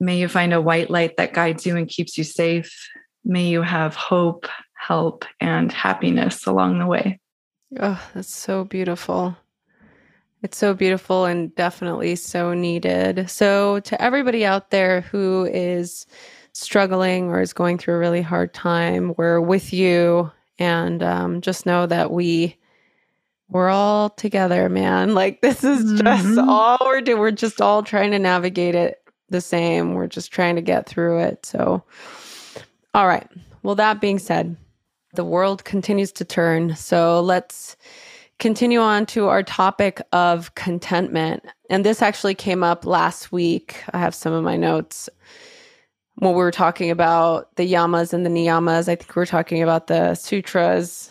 May 0.00 0.18
you 0.18 0.28
find 0.28 0.52
a 0.52 0.60
white 0.60 0.90
light 0.90 1.16
that 1.16 1.32
guides 1.32 1.64
you 1.64 1.76
and 1.76 1.88
keeps 1.88 2.18
you 2.18 2.24
safe. 2.24 2.90
May 3.24 3.48
you 3.48 3.62
have 3.62 3.94
hope, 3.94 4.46
help, 4.74 5.24
and 5.40 5.70
happiness 5.72 6.46
along 6.46 6.78
the 6.78 6.86
way. 6.86 7.20
Oh, 7.78 8.02
that's 8.14 8.34
so 8.34 8.64
beautiful. 8.64 9.36
It's 10.42 10.58
so 10.58 10.74
beautiful 10.74 11.24
and 11.24 11.54
definitely 11.54 12.16
so 12.16 12.52
needed. 12.52 13.30
So, 13.30 13.80
to 13.80 14.02
everybody 14.02 14.44
out 14.44 14.70
there 14.70 15.02
who 15.02 15.48
is 15.52 16.04
struggling 16.52 17.28
or 17.28 17.40
is 17.40 17.52
going 17.52 17.78
through 17.78 17.94
a 17.94 17.98
really 17.98 18.22
hard 18.22 18.52
time, 18.52 19.14
we're 19.16 19.40
with 19.40 19.72
you, 19.72 20.30
and 20.58 21.02
um, 21.02 21.40
just 21.40 21.64
know 21.64 21.86
that 21.86 22.10
we 22.10 22.56
we're 23.48 23.68
all 23.68 24.10
together, 24.10 24.68
man. 24.68 25.14
Like 25.22 25.42
this 25.42 25.62
is 25.62 26.00
just 26.00 26.26
mm-hmm. 26.26 26.48
all 26.48 26.78
we're 26.80 27.00
doing. 27.02 27.20
We're 27.20 27.30
just 27.30 27.60
all 27.60 27.84
trying 27.84 28.10
to 28.10 28.18
navigate 28.18 28.74
it 28.74 29.00
the 29.28 29.40
same. 29.40 29.94
We're 29.94 30.08
just 30.08 30.32
trying 30.32 30.56
to 30.56 30.62
get 30.62 30.88
through 30.88 31.20
it. 31.20 31.46
So, 31.46 31.84
all 32.94 33.06
right. 33.06 33.26
Well, 33.62 33.74
that 33.76 34.00
being 34.00 34.18
said, 34.18 34.56
the 35.14 35.24
world 35.24 35.64
continues 35.64 36.12
to 36.12 36.24
turn. 36.24 36.74
So 36.76 37.20
let's 37.20 37.76
continue 38.38 38.80
on 38.80 39.06
to 39.06 39.28
our 39.28 39.42
topic 39.42 40.02
of 40.12 40.54
contentment. 40.54 41.44
And 41.70 41.84
this 41.84 42.02
actually 42.02 42.34
came 42.34 42.62
up 42.62 42.84
last 42.84 43.30
week. 43.30 43.76
I 43.92 43.98
have 43.98 44.14
some 44.14 44.32
of 44.32 44.42
my 44.42 44.56
notes 44.56 45.08
when 46.16 46.32
we 46.32 46.38
were 46.38 46.50
talking 46.50 46.90
about 46.90 47.54
the 47.56 47.70
yamas 47.70 48.12
and 48.12 48.26
the 48.26 48.30
niyamas. 48.30 48.88
I 48.88 48.96
think 48.96 49.14
we 49.14 49.20
were 49.20 49.26
talking 49.26 49.62
about 49.62 49.86
the 49.86 50.14
sutras. 50.14 51.10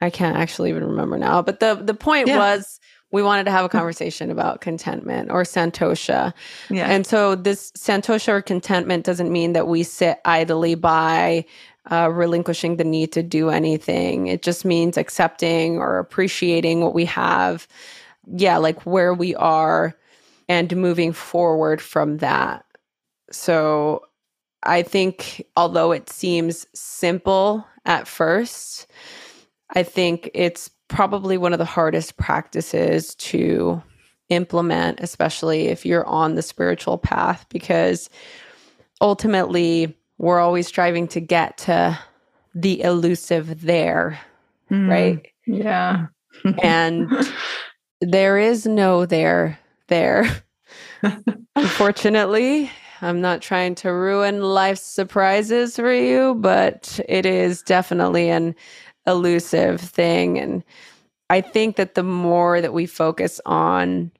I 0.00 0.10
can't 0.10 0.36
actually 0.36 0.70
even 0.70 0.84
remember 0.84 1.18
now. 1.18 1.40
But 1.40 1.60
the, 1.60 1.74
the 1.74 1.94
point 1.94 2.28
yeah. 2.28 2.38
was 2.38 2.78
we 3.12 3.22
wanted 3.22 3.44
to 3.44 3.50
have 3.50 3.64
a 3.64 3.68
conversation 3.68 4.30
about 4.30 4.60
contentment 4.60 5.30
or 5.30 5.42
santosha. 5.42 6.34
Yeah. 6.70 6.90
And 6.90 7.06
so 7.06 7.34
this 7.34 7.70
santosha 7.72 8.28
or 8.28 8.42
contentment 8.42 9.04
doesn't 9.04 9.30
mean 9.30 9.52
that 9.52 9.68
we 9.68 9.82
sit 9.82 10.18
idly 10.24 10.74
by 10.74 11.44
uh, 11.90 12.10
relinquishing 12.10 12.76
the 12.76 12.84
need 12.84 13.12
to 13.12 13.22
do 13.22 13.50
anything. 13.50 14.26
It 14.26 14.42
just 14.42 14.64
means 14.64 14.96
accepting 14.96 15.78
or 15.78 15.98
appreciating 15.98 16.80
what 16.80 16.94
we 16.94 17.04
have. 17.04 17.68
Yeah, 18.26 18.56
like 18.56 18.84
where 18.84 19.14
we 19.14 19.36
are 19.36 19.94
and 20.48 20.76
moving 20.76 21.12
forward 21.12 21.80
from 21.80 22.18
that. 22.18 22.64
So 23.30 24.02
I 24.64 24.82
think, 24.82 25.46
although 25.56 25.92
it 25.92 26.10
seems 26.10 26.66
simple 26.74 27.66
at 27.84 28.08
first, 28.08 28.88
I 29.74 29.84
think 29.84 30.30
it's 30.34 30.70
probably 30.88 31.38
one 31.38 31.52
of 31.52 31.58
the 31.58 31.64
hardest 31.64 32.16
practices 32.16 33.14
to 33.16 33.82
implement, 34.28 35.00
especially 35.00 35.68
if 35.68 35.86
you're 35.86 36.06
on 36.06 36.34
the 36.34 36.42
spiritual 36.42 36.98
path, 36.98 37.46
because 37.48 38.10
ultimately, 39.00 39.96
we're 40.18 40.40
always 40.40 40.66
striving 40.66 41.08
to 41.08 41.20
get 41.20 41.58
to 41.58 41.98
the 42.54 42.80
elusive 42.82 43.60
there, 43.62 44.18
mm, 44.70 44.88
right? 44.88 45.26
Yeah. 45.46 46.06
and 46.62 47.10
there 48.00 48.38
is 48.38 48.66
no 48.66 49.06
there 49.06 49.58
there. 49.88 50.42
Unfortunately, 51.56 52.70
I'm 53.02 53.20
not 53.20 53.42
trying 53.42 53.74
to 53.76 53.92
ruin 53.92 54.42
life's 54.42 54.82
surprises 54.82 55.76
for 55.76 55.92
you, 55.92 56.34
but 56.36 56.98
it 57.08 57.26
is 57.26 57.62
definitely 57.62 58.30
an 58.30 58.54
elusive 59.06 59.80
thing. 59.80 60.38
And 60.38 60.64
I 61.30 61.40
think 61.40 61.76
that 61.76 61.94
the 61.94 62.02
more 62.02 62.60
that 62.60 62.72
we 62.72 62.86
focus 62.86 63.40
on 63.46 64.10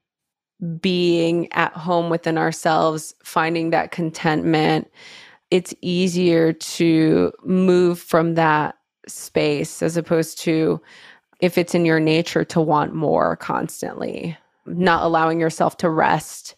being 0.80 1.52
at 1.52 1.72
home 1.72 2.10
within 2.10 2.38
ourselves, 2.38 3.14
finding 3.22 3.70
that 3.70 3.90
contentment, 3.90 4.90
it's 5.50 5.74
easier 5.80 6.52
to 6.52 7.32
move 7.44 8.00
from 8.00 8.34
that 8.34 8.76
space 9.06 9.82
as 9.82 9.96
opposed 9.96 10.38
to 10.38 10.80
if 11.40 11.58
it's 11.58 11.74
in 11.74 11.84
your 11.84 12.00
nature 12.00 12.44
to 12.44 12.60
want 12.60 12.94
more 12.94 13.36
constantly, 13.36 14.36
not 14.64 15.02
allowing 15.02 15.38
yourself 15.38 15.76
to 15.76 15.90
rest 15.90 16.56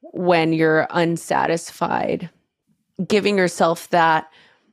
when 0.00 0.52
you're 0.52 0.86
unsatisfied, 0.90 2.28
giving 3.06 3.38
yourself 3.38 3.88
that 3.90 4.28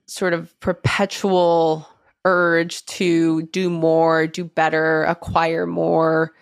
sort 0.08 0.34
of 0.34 0.60
perpetual 0.60 1.88
urge 2.26 2.86
to 2.86 3.44
do 3.44 3.70
more, 3.70 4.28
do 4.28 4.44
better, 4.44 5.04
acquire 5.04 5.66
more, 5.66 6.34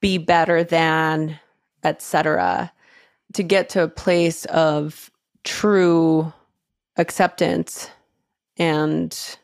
be 0.00 0.18
better 0.18 0.62
than, 0.62 1.38
etc. 1.82 2.72
To 3.34 3.42
get 3.42 3.68
to 3.70 3.82
a 3.82 3.88
place 3.88 4.44
of 4.46 5.10
true 5.44 6.32
acceptance 6.96 7.90
and 8.56 9.36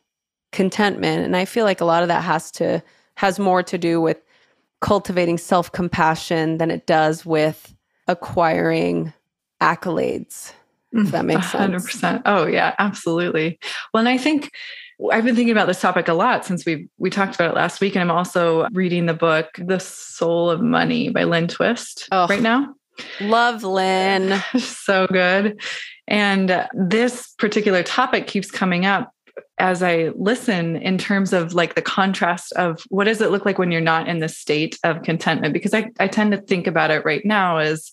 contentment. 0.52 1.24
And 1.24 1.36
i 1.36 1.44
feel 1.44 1.64
like 1.64 1.80
a 1.80 1.84
lot 1.84 2.02
of 2.02 2.08
that 2.08 2.24
has 2.24 2.50
to 2.52 2.82
has 3.16 3.38
more 3.38 3.62
to 3.62 3.78
do 3.78 4.00
with 4.00 4.20
cultivating 4.80 5.38
self-compassion 5.38 6.58
than 6.58 6.70
it 6.70 6.86
does 6.86 7.24
with 7.24 7.74
acquiring 8.08 9.12
accolades 9.60 10.52
if 10.92 11.12
that 11.12 11.22
mm, 11.22 11.26
makes 11.26 11.52
sense. 11.52 11.86
100% 11.92 12.22
oh 12.26 12.46
yeah 12.46 12.74
absolutely. 12.78 13.58
Well 13.92 14.00
and 14.00 14.08
i 14.08 14.18
think 14.18 14.50
I've 15.12 15.24
been 15.24 15.36
thinking 15.36 15.52
about 15.52 15.66
this 15.66 15.80
topic 15.80 16.08
a 16.08 16.14
lot 16.14 16.44
since 16.44 16.64
we 16.66 16.88
we 16.98 17.10
talked 17.10 17.34
about 17.34 17.50
it 17.50 17.54
last 17.54 17.80
week, 17.80 17.94
and 17.94 18.02
I'm 18.02 18.16
also 18.16 18.66
reading 18.72 19.06
the 19.06 19.14
book 19.14 19.48
"The 19.58 19.78
Soul 19.78 20.50
of 20.50 20.60
Money" 20.60 21.08
by 21.08 21.24
Lynn 21.24 21.48
Twist 21.48 22.08
oh, 22.12 22.26
right 22.28 22.42
now. 22.42 22.74
Love 23.20 23.62
Lynn. 23.62 24.42
so 24.58 25.06
good. 25.06 25.60
And 26.08 26.66
this 26.74 27.34
particular 27.38 27.82
topic 27.82 28.26
keeps 28.26 28.50
coming 28.50 28.84
up 28.84 29.12
as 29.58 29.82
I 29.82 30.10
listen 30.16 30.76
in 30.76 30.98
terms 30.98 31.32
of 31.32 31.54
like 31.54 31.74
the 31.74 31.82
contrast 31.82 32.52
of 32.54 32.82
what 32.88 33.04
does 33.04 33.20
it 33.20 33.30
look 33.30 33.44
like 33.44 33.58
when 33.58 33.70
you're 33.70 33.80
not 33.80 34.08
in 34.08 34.18
the 34.18 34.28
state 34.28 34.78
of 34.84 35.02
contentment? 35.02 35.52
Because 35.52 35.74
I, 35.74 35.90
I 36.00 36.08
tend 36.08 36.32
to 36.32 36.38
think 36.38 36.66
about 36.66 36.90
it 36.90 37.04
right 37.04 37.24
now 37.24 37.58
as 37.58 37.92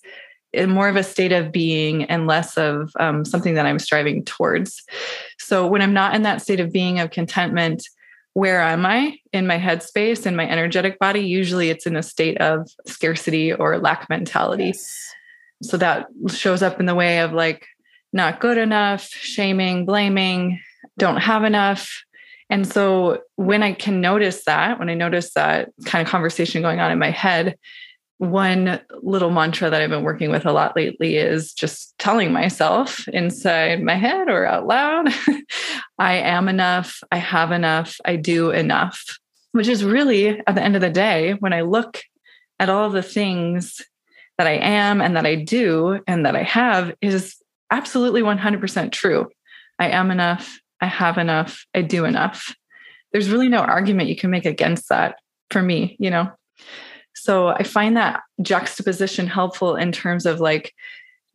more 0.68 0.90
of 0.90 0.96
a 0.96 1.04
state 1.04 1.32
of 1.32 1.52
being 1.52 2.04
and 2.06 2.28
less 2.28 2.58
of 2.58 2.92
um, 3.00 3.26
something 3.26 3.56
that 3.56 3.66
I'm 3.66 3.80
striving 3.80 4.24
towards. 4.24 4.84
So 5.40 5.68
when 5.68 5.82
I'm 5.82 5.94
not 5.94 6.16
in 6.16 6.24
that 6.24 6.42
state 6.42 6.60
of 6.60 6.72
being 6.72 7.00
of 7.00 7.12
contentment, 7.12 7.88
where 8.34 8.62
am 8.62 8.86
I 8.86 9.18
in 9.34 9.48
my 9.48 9.58
headspace 9.58 10.26
and 10.26 10.38
my 10.38 10.48
energetic 10.48 11.00
body? 11.00 11.22
Usually 11.22 11.70
it's 11.70 11.88
in 11.88 11.96
a 11.96 12.04
state 12.04 12.38
of 12.40 12.70
scarcity 12.86 13.52
or 13.52 13.80
lack 13.80 14.10
mentality. 14.10 14.66
Yes. 14.66 15.14
So 15.64 15.78
that 15.78 16.08
shows 16.30 16.62
up 16.62 16.80
in 16.80 16.86
the 16.86 16.96
way 16.96 17.20
of 17.20 17.34
like 17.34 17.66
not 18.14 18.40
good 18.40 18.58
enough, 18.58 19.08
shaming, 19.08 19.86
blaming, 19.86 20.60
don't 20.98 21.18
have 21.18 21.44
enough. 21.44 22.04
And 22.50 22.66
so 22.66 23.22
when 23.36 23.64
I 23.64 23.74
can 23.74 24.02
notice 24.02 24.46
that, 24.46 24.80
when 24.80 24.90
I 24.90 24.94
notice 24.94 25.34
that 25.34 25.70
kind 25.86 26.06
of 26.06 26.10
conversation 26.10 26.62
going 26.62 26.80
on 26.80 26.92
in 26.92 27.00
my 27.00 27.12
head, 27.12 27.58
one 28.20 28.80
little 29.02 29.30
mantra 29.30 29.70
that 29.70 29.82
I've 29.82 29.90
been 29.90 30.04
working 30.04 30.32
with 30.32 30.46
a 30.46 30.52
lot 30.52 30.76
lately 30.76 31.18
is 31.18 31.54
just 31.54 31.98
telling 32.00 32.32
myself 32.32 33.08
inside 33.10 33.84
my 33.84 33.96
head 33.96 34.28
or 34.28 34.46
out 34.46 34.66
loud, 34.66 35.10
I 36.00 36.16
am 36.16 36.50
enough, 36.50 37.02
I 37.12 37.18
have 37.18 37.52
enough, 37.52 37.98
I 38.06 38.16
do 38.16 38.50
enough, 38.50 39.20
which 39.52 39.68
is 39.68 39.84
really 39.84 40.42
at 40.48 40.56
the 40.56 40.64
end 40.64 40.76
of 40.76 40.82
the 40.82 40.90
day, 40.90 41.34
when 41.40 41.54
I 41.54 41.62
look 41.62 42.02
at 42.60 42.70
all 42.70 42.90
the 42.90 43.04
things 43.04 43.82
that 44.40 44.48
I 44.48 44.54
am 44.54 45.00
and 45.00 45.16
that 45.16 45.26
I 45.26 45.36
do 45.36 46.00
and 46.08 46.26
that 46.26 46.36
I 46.36 46.44
have, 46.44 46.94
is 47.02 47.36
absolutely 47.72 48.22
100% 48.22 48.92
true. 48.92 49.28
I 49.80 49.90
am 49.90 50.10
enough, 50.10 50.60
I 50.82 50.88
have 50.88 51.18
enough, 51.18 51.66
I 51.76 51.84
do 51.84 52.06
enough. 52.06 52.56
There's 53.12 53.30
really 53.30 53.50
no 53.50 53.60
argument 53.60 54.10
you 54.10 54.16
can 54.16 54.32
make 54.32 54.46
against 54.46 54.90
that 54.90 55.18
for 55.52 55.62
me, 55.62 55.96
you 56.00 56.10
know? 56.10 56.32
So 57.24 57.50
I 57.50 57.64
find 57.64 57.98
that 57.98 58.22
juxtaposition 58.42 59.28
helpful 59.28 59.76
in 59.76 59.92
terms 59.92 60.26
of 60.26 60.40
like 60.40 60.74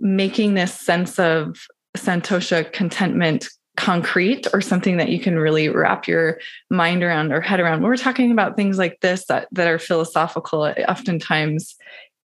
making 0.01 0.55
this 0.55 0.73
sense 0.73 1.19
of 1.19 1.67
Santosha 1.97 2.73
contentment 2.73 3.49
concrete 3.77 4.47
or 4.53 4.61
something 4.61 4.99
that 4.99 5.09
you 5.09 5.19
can 5.19 5.39
really 5.39 5.69
wrap 5.69 6.07
your 6.07 6.39
mind 6.71 7.03
around 7.03 7.33
or 7.33 7.41
head 7.41 7.61
around. 7.61 7.81
When 7.81 7.91
we're 7.91 7.97
talking 7.97 8.31
about 8.31 8.57
things 8.57 8.79
like 8.79 9.01
this 9.01 9.27
that, 9.27 9.49
that 9.53 9.67
are 9.67 9.79
philosophical, 9.79 10.73
oftentimes 10.89 11.75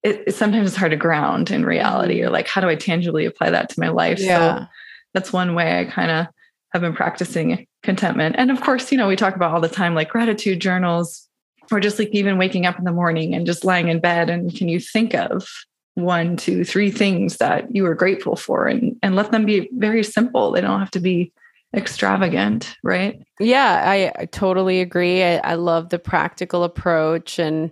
it, 0.03 0.23
it 0.27 0.35
sometimes 0.35 0.69
it's 0.69 0.77
hard 0.77 0.93
to 0.93 0.97
ground 0.97 1.51
in 1.51 1.65
reality 1.65 2.19
mm-hmm. 2.19 2.29
or 2.29 2.31
like, 2.31 2.49
how 2.49 2.61
do 2.61 2.69
I 2.69 2.75
tangibly 2.75 3.25
apply 3.25 3.51
that 3.51 3.69
to 3.71 3.81
my 3.81 3.89
life? 3.89 4.21
Yeah. 4.21 4.59
So 4.61 4.67
that's 5.15 5.33
one 5.33 5.55
way 5.55 5.81
I 5.81 5.85
kind 5.85 6.11
of 6.11 6.27
have 6.73 6.83
been 6.83 6.95
practicing 6.95 7.67
contentment. 7.83 8.37
And 8.39 8.51
of 8.51 8.61
course, 8.61 8.91
you 8.91 8.99
know, 8.99 9.09
we 9.09 9.17
talk 9.17 9.37
about 9.37 9.53
all 9.53 9.61
the 9.61 9.69
time 9.69 9.95
like 9.95 10.09
gratitude 10.09 10.61
journals, 10.61 11.29
or 11.71 11.81
just 11.81 11.99
like 11.99 12.11
even 12.13 12.39
waking 12.39 12.67
up 12.67 12.79
in 12.79 12.85
the 12.85 12.93
morning 12.93 13.35
and 13.35 13.47
just 13.47 13.65
lying 13.65 13.89
in 13.89 14.01
bed. 14.01 14.31
And 14.31 14.55
can 14.55 14.69
you 14.69 14.81
think 14.81 15.15
of 15.15 15.47
one, 15.95 16.37
two, 16.37 16.65
three 16.65 16.91
things 16.91 17.37
that 17.37 17.75
you 17.75 17.87
are 17.87 17.95
grateful 17.95 18.37
for 18.37 18.67
and, 18.67 18.97
and 19.03 19.15
let 19.15 19.31
them 19.31 19.45
be 19.45 19.69
very 19.73 20.03
simple? 20.03 20.51
They 20.51 20.61
don't 20.61 20.81
have 20.81 20.91
to 20.93 21.01
be 21.01 21.33
extravagant, 21.75 22.77
right? 22.83 23.23
Yeah, 23.41 23.83
I, 23.87 24.13
I 24.23 24.25
totally 24.27 24.81
agree. 24.81 25.23
I, 25.23 25.37
I 25.39 25.55
love 25.55 25.89
the 25.89 25.99
practical 25.99 26.65
approach 26.65 27.39
and 27.39 27.71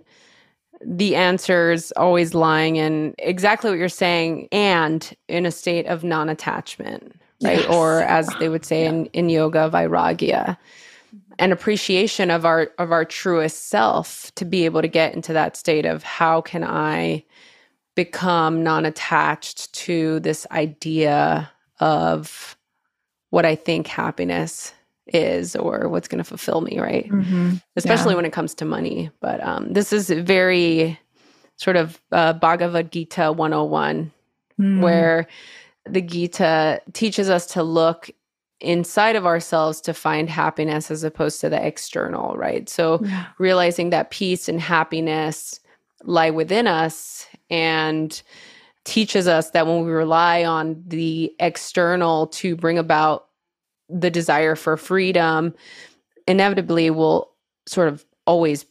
the 0.85 1.15
answers 1.15 1.91
always 1.93 2.33
lying 2.33 2.77
in 2.77 3.13
exactly 3.19 3.69
what 3.69 3.77
you're 3.77 3.89
saying 3.89 4.47
and 4.51 5.15
in 5.27 5.45
a 5.45 5.51
state 5.51 5.85
of 5.85 6.03
non-attachment 6.03 7.15
right 7.43 7.59
yes. 7.59 7.69
or 7.69 8.01
as 8.01 8.27
they 8.39 8.49
would 8.49 8.65
say 8.65 8.83
yeah. 8.83 8.89
in, 8.89 9.05
in 9.07 9.29
yoga 9.29 9.69
vairagya 9.71 10.57
an 11.39 11.51
appreciation 11.51 12.29
of 12.29 12.45
our 12.45 12.71
of 12.77 12.91
our 12.91 13.05
truest 13.05 13.67
self 13.67 14.31
to 14.35 14.45
be 14.45 14.65
able 14.65 14.81
to 14.81 14.87
get 14.87 15.13
into 15.13 15.33
that 15.33 15.55
state 15.55 15.85
of 15.85 16.03
how 16.03 16.41
can 16.41 16.63
i 16.63 17.23
become 17.95 18.63
non-attached 18.63 19.71
to 19.73 20.19
this 20.21 20.47
idea 20.51 21.49
of 21.79 22.57
what 23.29 23.45
i 23.45 23.55
think 23.55 23.87
happiness 23.87 24.73
is 25.07 25.55
or 25.55 25.89
what's 25.89 26.07
going 26.07 26.17
to 26.17 26.23
fulfill 26.23 26.61
me 26.61 26.79
right 26.79 27.09
mm-hmm. 27.09 27.55
especially 27.75 28.11
yeah. 28.11 28.17
when 28.17 28.25
it 28.25 28.33
comes 28.33 28.53
to 28.53 28.65
money 28.65 29.09
but 29.19 29.43
um, 29.43 29.71
this 29.73 29.91
is 29.91 30.09
very 30.09 30.99
sort 31.57 31.75
of 31.75 32.01
uh, 32.11 32.33
bhagavad 32.33 32.91
gita 32.91 33.31
101 33.31 34.11
mm. 34.59 34.81
where 34.81 35.27
the 35.85 36.01
gita 36.01 36.81
teaches 36.93 37.29
us 37.29 37.45
to 37.47 37.63
look 37.63 38.09
inside 38.61 39.15
of 39.15 39.25
ourselves 39.25 39.81
to 39.81 39.93
find 39.93 40.29
happiness 40.29 40.91
as 40.91 41.03
opposed 41.03 41.41
to 41.41 41.49
the 41.49 41.65
external 41.65 42.35
right 42.35 42.69
so 42.69 42.99
yeah. 43.03 43.25
realizing 43.39 43.89
that 43.89 44.11
peace 44.11 44.47
and 44.47 44.61
happiness 44.61 45.59
lie 46.03 46.29
within 46.29 46.67
us 46.67 47.27
and 47.49 48.21
teaches 48.83 49.27
us 49.27 49.51
that 49.51 49.67
when 49.67 49.85
we 49.85 49.91
rely 49.91 50.43
on 50.43 50.83
the 50.87 51.33
external 51.39 52.27
to 52.27 52.55
bring 52.55 52.77
about 52.77 53.27
the 53.89 54.09
desire 54.09 54.55
for 54.55 54.77
freedom 54.77 55.53
inevitably 56.27 56.89
will 56.89 57.31
sort 57.67 57.87
of 57.87 58.05
always 58.25 58.65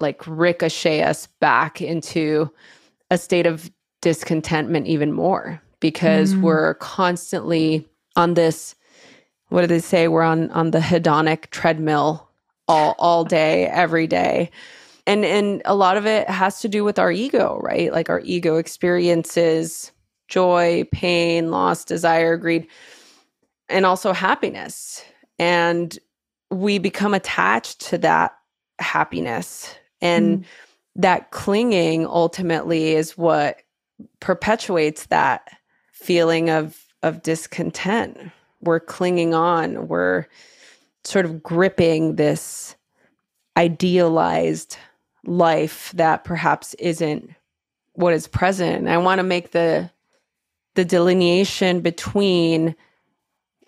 like 0.00 0.22
ricochet 0.26 1.02
us 1.02 1.26
back 1.40 1.80
into 1.80 2.50
a 3.10 3.18
state 3.18 3.46
of 3.46 3.70
discontentment 4.00 4.86
even 4.86 5.12
more 5.12 5.60
because 5.80 6.34
mm. 6.34 6.42
we're 6.42 6.74
constantly 6.74 7.88
on 8.16 8.34
this 8.34 8.74
what 9.48 9.62
do 9.62 9.66
they 9.66 9.78
say 9.78 10.08
we're 10.08 10.22
on 10.22 10.50
on 10.50 10.70
the 10.70 10.78
hedonic 10.78 11.50
treadmill 11.50 12.28
all 12.66 12.94
all 12.98 13.24
day 13.24 13.66
every 13.66 14.06
day 14.06 14.50
and 15.06 15.24
and 15.24 15.62
a 15.64 15.74
lot 15.74 15.96
of 15.96 16.06
it 16.06 16.28
has 16.28 16.60
to 16.60 16.68
do 16.68 16.84
with 16.84 16.98
our 16.98 17.10
ego 17.10 17.58
right 17.62 17.92
like 17.92 18.08
our 18.10 18.20
ego 18.24 18.56
experiences 18.56 19.92
joy 20.28 20.86
pain 20.92 21.50
loss 21.50 21.84
desire 21.84 22.36
greed 22.36 22.66
and 23.68 23.86
also 23.86 24.12
happiness. 24.12 25.04
And 25.38 25.96
we 26.50 26.78
become 26.78 27.14
attached 27.14 27.80
to 27.88 27.98
that 27.98 28.36
happiness. 28.78 29.74
And 30.00 30.40
mm. 30.40 30.44
that 30.96 31.30
clinging 31.30 32.06
ultimately 32.06 32.94
is 32.94 33.16
what 33.16 33.62
perpetuates 34.20 35.06
that 35.06 35.48
feeling 35.92 36.50
of 36.50 36.84
of 37.02 37.22
discontent. 37.22 38.18
We're 38.60 38.80
clinging 38.80 39.34
on. 39.34 39.88
We're 39.88 40.26
sort 41.04 41.24
of 41.24 41.42
gripping 41.42 42.16
this 42.16 42.76
idealized 43.56 44.76
life 45.24 45.92
that 45.96 46.24
perhaps 46.24 46.74
isn't 46.74 47.30
what 47.94 48.12
is 48.12 48.28
present. 48.28 48.88
I 48.88 48.98
want 48.98 49.18
to 49.18 49.24
make 49.24 49.52
the 49.52 49.90
the 50.74 50.84
delineation 50.84 51.80
between 51.80 52.76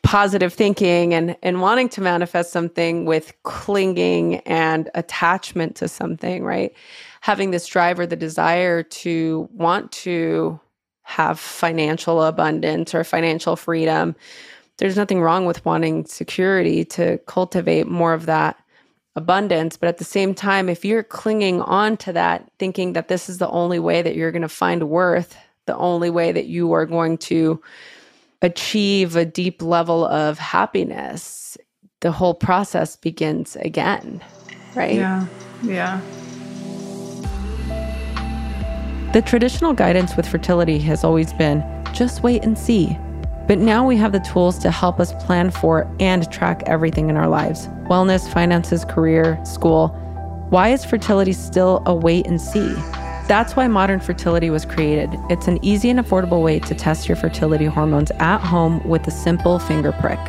positive 0.03 0.55
thinking 0.55 1.13
and 1.13 1.37
and 1.43 1.61
wanting 1.61 1.89
to 1.89 2.01
manifest 2.01 2.53
something 2.53 3.05
with 3.05 3.33
clinging 3.43 4.37
and 4.41 4.89
attachment 4.95 5.77
to 5.77 5.89
something 5.89 6.43
right 6.43 6.73
having 7.21 7.51
this 7.51 7.67
drive 7.67 7.99
or 7.99 8.07
the 8.07 8.17
desire 8.17 8.83
to 8.83 9.49
want 9.53 9.93
to 9.93 10.59
have 11.03 11.39
financial 11.39 12.23
abundance 12.23 12.95
or 12.95 13.05
financial 13.05 13.57
freedom 13.57 14.17
there's 14.81 14.97
nothing 14.97 15.23
wrong 15.23 15.47
with 15.47 15.65
wanting 15.65 16.05
security 16.05 16.85
to 16.85 17.19
cultivate 17.27 17.87
more 17.87 18.13
of 18.13 18.27
that 18.27 18.57
abundance 19.17 19.77
but 19.77 19.89
at 19.89 19.99
the 19.99 20.05
same 20.05 20.35
time 20.35 20.69
if 20.69 20.85
you're 20.85 21.03
clinging 21.03 21.61
on 21.63 21.97
to 21.97 22.13
that 22.13 22.51
thinking 22.59 22.93
that 22.95 23.09
this 23.09 23.29
is 23.29 23.39
the 23.39 23.49
only 23.51 23.79
way 23.79 24.03
that 24.03 24.17
you're 24.17 24.33
going 24.33 24.43
to 24.43 24.49
find 24.49 24.89
worth 24.89 25.37
the 25.67 25.77
only 25.77 26.11
way 26.11 26.33
that 26.33 26.47
you 26.47 26.73
are 26.73 26.85
going 26.87 27.17
to 27.17 27.63
achieve 28.43 29.17
a 29.17 29.25
deep 29.25 29.63
level 29.63 30.05
of 30.05 30.39
happiness, 30.39 31.57
the 32.01 32.11
whole 32.11 32.35
process 32.35 32.97
begins 32.97 33.57
again, 33.57 34.23
right? 34.75 34.97
Yeah. 34.97 35.27
Yeah. 35.63 36.01
The 39.13 39.23
traditional 39.23 39.75
guidance 39.75 40.17
with 40.17 40.27
fertility 40.27 40.79
has 40.81 41.05
always 41.05 41.33
been 41.33 41.63
just 41.93 42.23
wait 42.23 42.43
and 42.43 42.57
see. 42.59 42.97
But 43.51 43.59
now 43.59 43.85
we 43.85 43.97
have 43.97 44.13
the 44.13 44.21
tools 44.21 44.59
to 44.59 44.71
help 44.71 45.01
us 45.01 45.13
plan 45.25 45.51
for 45.51 45.93
and 45.99 46.31
track 46.31 46.63
everything 46.67 47.11
in 47.11 47.17
our 47.17 47.27
lives 47.27 47.67
wellness, 47.91 48.33
finances, 48.33 48.85
career, 48.85 49.45
school. 49.45 49.89
Why 50.51 50.69
is 50.69 50.85
fertility 50.85 51.33
still 51.33 51.83
a 51.85 51.93
wait 51.93 52.29
and 52.29 52.41
see? 52.41 52.73
That's 53.27 53.57
why 53.57 53.67
Modern 53.67 53.99
Fertility 53.99 54.51
was 54.51 54.65
created. 54.65 55.11
It's 55.31 55.49
an 55.49 55.59
easy 55.65 55.91
and 55.91 55.99
affordable 55.99 56.45
way 56.45 56.61
to 56.61 56.75
test 56.77 57.09
your 57.09 57.17
fertility 57.17 57.65
hormones 57.65 58.13
at 58.21 58.39
home 58.39 58.89
with 58.89 59.05
a 59.09 59.11
simple 59.11 59.59
finger 59.59 59.91
prick. 59.91 60.21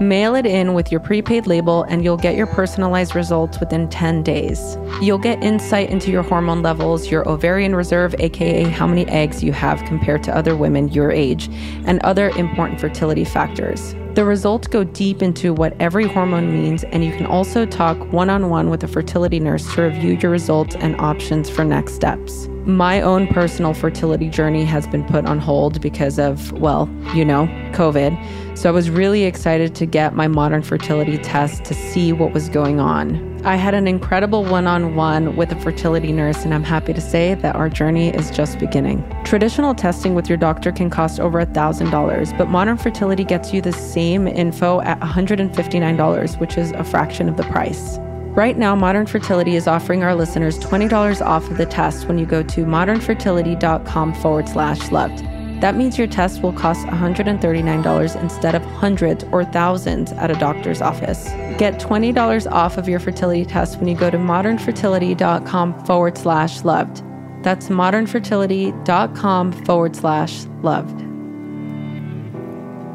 Mail 0.00 0.34
it 0.34 0.46
in 0.46 0.72
with 0.72 0.90
your 0.90 0.98
prepaid 0.98 1.46
label, 1.46 1.82
and 1.82 2.02
you'll 2.02 2.16
get 2.16 2.34
your 2.34 2.46
personalized 2.46 3.14
results 3.14 3.60
within 3.60 3.86
10 3.90 4.22
days. 4.22 4.78
You'll 5.02 5.18
get 5.18 5.42
insight 5.42 5.90
into 5.90 6.10
your 6.10 6.22
hormone 6.22 6.62
levels, 6.62 7.10
your 7.10 7.28
ovarian 7.28 7.76
reserve, 7.76 8.14
aka 8.18 8.64
how 8.64 8.86
many 8.86 9.06
eggs 9.08 9.44
you 9.44 9.52
have 9.52 9.84
compared 9.84 10.22
to 10.22 10.34
other 10.34 10.56
women 10.56 10.88
your 10.88 11.10
age, 11.10 11.50
and 11.84 12.00
other 12.00 12.30
important 12.30 12.80
fertility 12.80 13.26
factors. 13.26 13.94
The 14.14 14.24
results 14.24 14.68
go 14.68 14.84
deep 14.84 15.20
into 15.20 15.52
what 15.52 15.76
every 15.78 16.08
hormone 16.08 16.50
means, 16.50 16.82
and 16.84 17.04
you 17.04 17.12
can 17.12 17.26
also 17.26 17.66
talk 17.66 17.98
one 18.10 18.30
on 18.30 18.48
one 18.48 18.70
with 18.70 18.82
a 18.82 18.88
fertility 18.88 19.38
nurse 19.38 19.70
to 19.74 19.82
review 19.82 20.16
your 20.22 20.30
results 20.30 20.76
and 20.76 20.98
options 20.98 21.50
for 21.50 21.62
next 21.62 21.92
steps. 21.92 22.46
My 22.76 23.00
own 23.00 23.26
personal 23.26 23.74
fertility 23.74 24.28
journey 24.28 24.64
has 24.64 24.86
been 24.86 25.04
put 25.04 25.26
on 25.26 25.40
hold 25.40 25.80
because 25.80 26.20
of, 26.20 26.52
well, 26.52 26.88
you 27.14 27.24
know, 27.24 27.46
COVID. 27.72 28.56
So 28.56 28.68
I 28.68 28.72
was 28.72 28.88
really 28.88 29.24
excited 29.24 29.74
to 29.74 29.86
get 29.86 30.14
my 30.14 30.28
modern 30.28 30.62
fertility 30.62 31.18
test 31.18 31.64
to 31.64 31.74
see 31.74 32.12
what 32.12 32.32
was 32.32 32.48
going 32.48 32.78
on. 32.78 33.44
I 33.44 33.56
had 33.56 33.74
an 33.74 33.88
incredible 33.88 34.44
one 34.44 34.68
on 34.68 34.94
one 34.94 35.34
with 35.34 35.50
a 35.50 35.60
fertility 35.60 36.12
nurse, 36.12 36.44
and 36.44 36.54
I'm 36.54 36.62
happy 36.62 36.92
to 36.92 37.00
say 37.00 37.34
that 37.34 37.56
our 37.56 37.68
journey 37.68 38.10
is 38.10 38.30
just 38.30 38.60
beginning. 38.60 39.04
Traditional 39.24 39.74
testing 39.74 40.14
with 40.14 40.28
your 40.28 40.38
doctor 40.38 40.70
can 40.70 40.90
cost 40.90 41.18
over 41.18 41.44
$1,000, 41.44 42.38
but 42.38 42.48
modern 42.48 42.76
fertility 42.76 43.24
gets 43.24 43.52
you 43.52 43.60
the 43.60 43.72
same 43.72 44.28
info 44.28 44.80
at 44.82 45.00
$159, 45.00 46.38
which 46.38 46.56
is 46.56 46.70
a 46.72 46.84
fraction 46.84 47.28
of 47.28 47.36
the 47.36 47.44
price. 47.44 47.98
Right 48.36 48.56
now, 48.56 48.76
Modern 48.76 49.06
Fertility 49.06 49.56
is 49.56 49.66
offering 49.66 50.04
our 50.04 50.14
listeners 50.14 50.56
$20 50.60 51.24
off 51.24 51.50
of 51.50 51.56
the 51.56 51.66
test 51.66 52.06
when 52.06 52.16
you 52.16 52.24
go 52.24 52.44
to 52.44 52.64
modernfertility.com 52.64 54.14
forward 54.14 54.48
slash 54.48 54.92
loved. 54.92 55.24
That 55.60 55.76
means 55.76 55.98
your 55.98 56.06
test 56.06 56.40
will 56.40 56.52
cost 56.52 56.86
$139 56.86 58.22
instead 58.22 58.54
of 58.54 58.62
hundreds 58.62 59.24
or 59.32 59.44
thousands 59.44 60.12
at 60.12 60.30
a 60.30 60.34
doctor's 60.34 60.80
office. 60.80 61.28
Get 61.58 61.80
$20 61.80 62.50
off 62.50 62.78
of 62.78 62.88
your 62.88 63.00
fertility 63.00 63.44
test 63.44 63.78
when 63.78 63.88
you 63.88 63.96
go 63.96 64.10
to 64.10 64.16
modernfertility.com 64.16 65.84
forward 65.84 66.16
slash 66.16 66.64
loved. 66.64 67.02
That's 67.42 67.68
modernfertility.com 67.68 69.52
forward 69.64 69.96
slash 69.96 70.44
loved. 70.62 71.09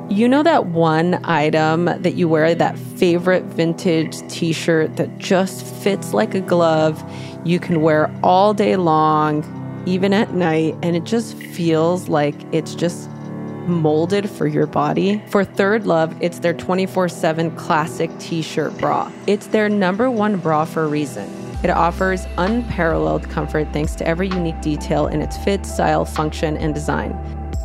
You 0.09 0.27
know 0.27 0.43
that 0.43 0.67
one 0.67 1.19
item 1.25 1.85
that 1.85 2.13
you 2.13 2.29
wear, 2.29 2.53
that 2.53 2.77
favorite 2.77 3.43
vintage 3.45 4.15
t 4.27 4.53
shirt 4.53 4.97
that 4.97 5.17
just 5.17 5.65
fits 5.65 6.13
like 6.13 6.35
a 6.35 6.41
glove, 6.41 7.03
you 7.43 7.59
can 7.59 7.81
wear 7.81 8.13
all 8.21 8.53
day 8.53 8.75
long, 8.75 9.43
even 9.87 10.13
at 10.13 10.31
night, 10.35 10.75
and 10.83 10.95
it 10.95 11.05
just 11.05 11.35
feels 11.35 12.07
like 12.07 12.35
it's 12.53 12.75
just 12.75 13.09
molded 13.65 14.29
for 14.29 14.45
your 14.45 14.67
body. 14.67 15.23
For 15.29 15.43
Third 15.43 15.87
Love, 15.87 16.15
it's 16.21 16.37
their 16.37 16.53
24 16.53 17.09
7 17.09 17.55
classic 17.55 18.11
t 18.19 18.43
shirt 18.43 18.77
bra. 18.77 19.11
It's 19.25 19.47
their 19.47 19.69
number 19.69 20.11
one 20.11 20.37
bra 20.37 20.65
for 20.65 20.83
a 20.83 20.87
reason. 20.87 21.27
It 21.63 21.71
offers 21.71 22.27
unparalleled 22.37 23.27
comfort 23.31 23.73
thanks 23.73 23.95
to 23.95 24.07
every 24.07 24.27
unique 24.27 24.61
detail 24.61 25.07
in 25.07 25.23
its 25.23 25.35
fit, 25.37 25.65
style, 25.65 26.05
function, 26.05 26.57
and 26.57 26.75
design. 26.75 27.11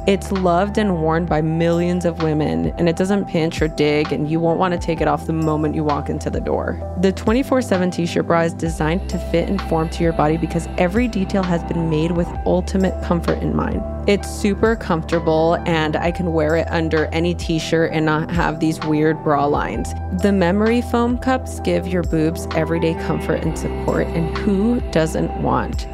It's 0.07 0.33
loved 0.33 0.79
and 0.79 1.03
worn 1.03 1.27
by 1.27 1.43
millions 1.43 2.07
of 2.07 2.23
women, 2.23 2.73
and 2.79 2.89
it 2.89 2.97
doesn't 2.97 3.27
pinch 3.27 3.61
or 3.61 3.69
dig, 3.69 4.13
and 4.13 4.31
you 4.31 4.41
won't 4.41 4.59
want 4.59 4.73
to 4.73 4.81
take 4.81 5.03
it 5.03 5.07
off 5.07 5.27
the 5.27 5.35
moment 5.35 5.75
you 5.75 5.85
walk 5.85 6.09
into 6.09 6.31
the 6.31 6.41
door. 6.41 6.81
The 7.01 7.13
24 7.13 7.61
7 7.61 7.91
t 7.91 8.07
shirt 8.07 8.27
bra 8.27 8.41
is 8.41 8.55
designed 8.55 9.11
to 9.11 9.19
fit 9.31 9.49
and 9.49 9.61
form 9.63 9.91
to 9.91 10.03
your 10.03 10.15
body 10.15 10.39
because 10.39 10.69
every 10.79 11.07
detail 11.07 11.43
has 11.43 11.63
been 11.65 11.91
made 11.91 12.13
with 12.13 12.27
ultimate 12.47 13.01
comfort 13.05 13.43
in 13.43 13.55
mind. 13.55 13.83
It's 14.09 14.29
super 14.29 14.75
comfortable, 14.75 15.57
and 15.67 15.95
I 15.97 16.13
can 16.13 16.33
wear 16.33 16.57
it 16.57 16.67
under 16.71 17.05
any 17.13 17.35
t 17.35 17.59
shirt 17.59 17.93
and 17.93 18.07
not 18.07 18.31
have 18.31 18.59
these 18.59 18.81
weird 18.81 19.23
bra 19.23 19.45
lines. 19.45 19.93
The 20.23 20.33
memory 20.33 20.81
foam 20.81 21.19
cups 21.19 21.61
give 21.61 21.87
your 21.87 22.05
boobs 22.05 22.49
everyday 22.55 22.95
comfort 22.95 23.45
and 23.45 23.57
support, 23.59 24.07
and 24.07 24.37
who 24.39 24.81
doesn't 24.93 25.43
want? 25.43 25.87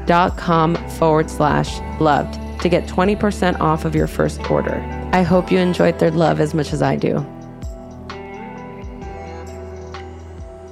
dot 0.06 0.36
com 0.36 0.74
forward 0.90 1.30
slash 1.30 1.78
loved 2.00 2.34
to 2.62 2.68
get 2.68 2.88
20% 2.88 3.60
off 3.60 3.84
of 3.84 3.94
your 3.94 4.08
first 4.08 4.50
order. 4.50 5.03
I 5.14 5.22
hope 5.22 5.52
you 5.52 5.60
enjoyed 5.60 6.00
Third 6.00 6.16
Love 6.16 6.40
as 6.40 6.54
much 6.54 6.72
as 6.72 6.82
I 6.82 6.96
do. 6.96 7.24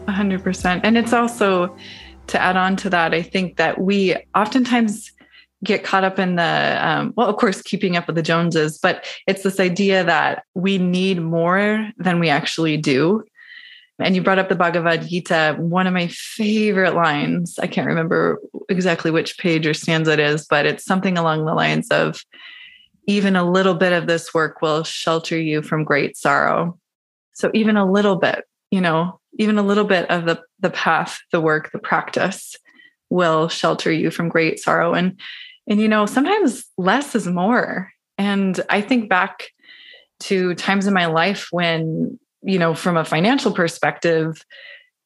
100%. 0.08 0.80
And 0.82 0.98
it's 0.98 1.12
also 1.12 1.76
to 2.26 2.42
add 2.42 2.56
on 2.56 2.74
to 2.78 2.90
that, 2.90 3.14
I 3.14 3.22
think 3.22 3.56
that 3.58 3.80
we 3.80 4.16
oftentimes 4.34 5.12
get 5.62 5.84
caught 5.84 6.02
up 6.02 6.18
in 6.18 6.34
the, 6.34 6.78
um, 6.82 7.12
well, 7.16 7.28
of 7.28 7.36
course, 7.36 7.62
keeping 7.62 7.96
up 7.96 8.08
with 8.08 8.16
the 8.16 8.22
Joneses, 8.22 8.78
but 8.78 9.06
it's 9.28 9.44
this 9.44 9.60
idea 9.60 10.02
that 10.02 10.42
we 10.54 10.76
need 10.76 11.22
more 11.22 11.92
than 11.98 12.18
we 12.18 12.28
actually 12.28 12.76
do. 12.76 13.22
And 14.00 14.16
you 14.16 14.22
brought 14.22 14.40
up 14.40 14.48
the 14.48 14.56
Bhagavad 14.56 15.06
Gita. 15.06 15.54
One 15.60 15.86
of 15.86 15.94
my 15.94 16.08
favorite 16.08 16.96
lines, 16.96 17.60
I 17.60 17.68
can't 17.68 17.86
remember 17.86 18.40
exactly 18.68 19.12
which 19.12 19.38
page 19.38 19.68
or 19.68 19.74
stanza 19.74 20.14
it 20.14 20.18
is, 20.18 20.46
but 20.46 20.66
it's 20.66 20.84
something 20.84 21.16
along 21.16 21.44
the 21.44 21.54
lines 21.54 21.86
of, 21.90 22.24
even 23.06 23.36
a 23.36 23.48
little 23.48 23.74
bit 23.74 23.92
of 23.92 24.06
this 24.06 24.32
work 24.32 24.62
will 24.62 24.84
shelter 24.84 25.38
you 25.38 25.62
from 25.62 25.84
great 25.84 26.16
sorrow. 26.16 26.78
So 27.34 27.50
even 27.54 27.76
a 27.76 27.90
little 27.90 28.16
bit, 28.16 28.44
you 28.70 28.80
know, 28.80 29.20
even 29.38 29.58
a 29.58 29.62
little 29.62 29.84
bit 29.84 30.10
of 30.10 30.24
the 30.24 30.42
the 30.60 30.70
path, 30.70 31.18
the 31.32 31.40
work, 31.40 31.72
the 31.72 31.78
practice 31.78 32.56
will 33.10 33.48
shelter 33.48 33.92
you 33.92 34.10
from 34.10 34.28
great 34.28 34.58
sorrow 34.58 34.94
and 34.94 35.18
and 35.68 35.80
you 35.80 35.88
know, 35.88 36.06
sometimes 36.06 36.64
less 36.76 37.14
is 37.14 37.26
more. 37.26 37.90
And 38.18 38.60
I 38.68 38.80
think 38.80 39.08
back 39.08 39.48
to 40.20 40.54
times 40.54 40.86
in 40.86 40.94
my 40.94 41.06
life 41.06 41.48
when, 41.50 42.18
you 42.42 42.58
know, 42.58 42.74
from 42.74 42.96
a 42.96 43.04
financial 43.04 43.52
perspective, 43.52 44.44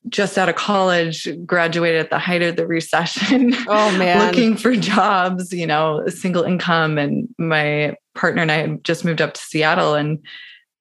just 0.09 0.38
out 0.38 0.49
of 0.49 0.57
college, 0.57 1.29
graduated 1.45 2.01
at 2.01 2.11
the 2.11 2.19
height 2.19 2.42
of 2.42 2.57
the 2.57 2.66
recession. 2.66 3.55
Oh 3.69 3.97
man. 3.99 4.25
looking 4.25 4.57
for 4.57 4.77
jobs, 4.77 5.53
you 5.53 5.66
know, 5.66 6.07
single 6.09 6.45
income. 6.45 6.99
And 6.99 7.29
my 7.38 7.97
partner 8.14 8.42
and 8.42 8.53
I 8.53 8.57
had 8.57 8.85
just 8.85 9.05
moved 9.05 9.21
up 9.21 9.35
to 9.35 9.40
Seattle 9.40 9.95
and 9.95 10.19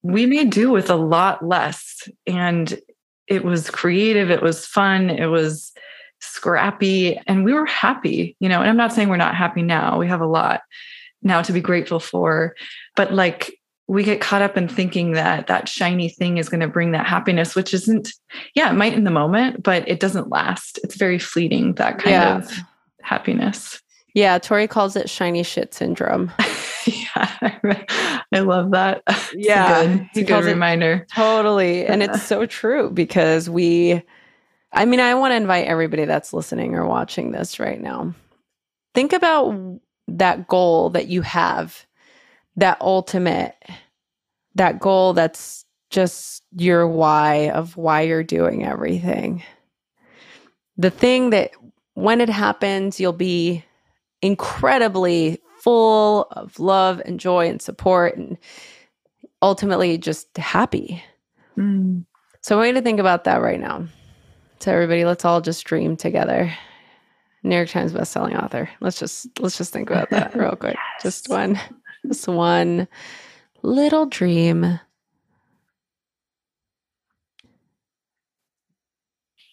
we 0.02 0.26
made 0.26 0.50
do 0.50 0.70
with 0.70 0.88
a 0.88 0.96
lot 0.96 1.44
less. 1.44 2.08
And 2.26 2.80
it 3.26 3.44
was 3.44 3.70
creative, 3.70 4.30
it 4.30 4.42
was 4.42 4.66
fun, 4.66 5.10
it 5.10 5.26
was 5.26 5.72
scrappy, 6.20 7.18
and 7.26 7.44
we 7.44 7.52
were 7.52 7.66
happy, 7.66 8.36
you 8.40 8.48
know. 8.48 8.60
And 8.60 8.70
I'm 8.70 8.76
not 8.76 8.92
saying 8.92 9.08
we're 9.08 9.16
not 9.16 9.34
happy 9.34 9.62
now. 9.62 9.98
We 9.98 10.06
have 10.08 10.20
a 10.20 10.26
lot 10.26 10.60
now 11.22 11.42
to 11.42 11.52
be 11.52 11.60
grateful 11.60 11.98
for. 11.98 12.54
But 12.94 13.12
like 13.12 13.58
we 13.88 14.02
get 14.02 14.20
caught 14.20 14.42
up 14.42 14.56
in 14.56 14.68
thinking 14.68 15.12
that 15.12 15.46
that 15.46 15.68
shiny 15.68 16.08
thing 16.08 16.38
is 16.38 16.48
going 16.48 16.60
to 16.60 16.68
bring 16.68 16.92
that 16.92 17.06
happiness, 17.06 17.54
which 17.54 17.72
isn't, 17.72 18.12
yeah, 18.54 18.70
it 18.70 18.74
might 18.74 18.94
in 18.94 19.04
the 19.04 19.10
moment, 19.10 19.62
but 19.62 19.88
it 19.88 20.00
doesn't 20.00 20.28
last. 20.28 20.80
It's 20.82 20.96
very 20.96 21.18
fleeting, 21.18 21.74
that 21.74 21.98
kind 21.98 22.10
yeah. 22.10 22.36
of 22.38 22.52
happiness. 23.02 23.80
Yeah, 24.14 24.38
Tori 24.38 24.66
calls 24.66 24.96
it 24.96 25.08
shiny 25.08 25.42
shit 25.42 25.72
syndrome. 25.72 26.32
yeah, 26.86 27.30
I 28.32 28.40
love 28.40 28.72
that. 28.72 29.02
Yeah, 29.34 29.82
it's 29.82 29.86
a 29.86 29.96
good, 29.98 30.08
it's 30.08 30.18
a 30.18 30.24
good 30.24 30.44
reminder. 30.44 31.06
Totally. 31.14 31.86
And 31.86 32.02
it's 32.02 32.22
so 32.22 32.44
true 32.46 32.90
because 32.90 33.48
we, 33.48 34.02
I 34.72 34.84
mean, 34.84 35.00
I 35.00 35.14
want 35.14 35.32
to 35.32 35.36
invite 35.36 35.66
everybody 35.66 36.06
that's 36.06 36.32
listening 36.32 36.74
or 36.74 36.86
watching 36.86 37.30
this 37.30 37.60
right 37.60 37.80
now. 37.80 38.14
Think 38.94 39.12
about 39.12 39.54
that 40.08 40.48
goal 40.48 40.90
that 40.90 41.06
you 41.06 41.22
have 41.22 41.85
that 42.56 42.80
ultimate 42.80 43.54
that 44.54 44.80
goal 44.80 45.12
that's 45.12 45.64
just 45.90 46.42
your 46.56 46.88
why 46.88 47.50
of 47.50 47.76
why 47.76 48.02
you're 48.02 48.24
doing 48.24 48.64
everything. 48.64 49.42
The 50.76 50.90
thing 50.90 51.30
that 51.30 51.52
when 51.94 52.20
it 52.20 52.28
happens 52.28 52.98
you'll 52.98 53.12
be 53.12 53.64
incredibly 54.22 55.40
full 55.60 56.26
of 56.30 56.58
love 56.58 57.00
and 57.04 57.20
joy 57.20 57.48
and 57.48 57.60
support 57.60 58.16
and 58.16 58.38
ultimately 59.42 59.98
just 59.98 60.36
happy. 60.36 61.02
Mm. 61.56 62.04
so 62.42 62.54
i 62.54 62.58
want 62.58 62.68
you 62.68 62.74
to 62.74 62.82
think 62.82 63.00
about 63.00 63.24
that 63.24 63.40
right 63.40 63.60
now. 63.60 63.86
So 64.60 64.72
everybody 64.72 65.04
let's 65.04 65.24
all 65.24 65.40
just 65.40 65.64
dream 65.64 65.96
together. 65.96 66.52
New 67.42 67.54
york 67.54 67.68
times 67.68 67.92
bestselling 67.92 68.42
author. 68.42 68.68
Let's 68.80 68.98
just 68.98 69.26
let's 69.38 69.56
just 69.56 69.72
think 69.72 69.90
about 69.90 70.10
that 70.10 70.34
real 70.36 70.56
quick. 70.56 70.76
Yes. 70.76 71.02
just 71.02 71.28
one 71.28 71.58
this 72.08 72.26
one 72.26 72.88
little 73.62 74.06
dream. 74.06 74.80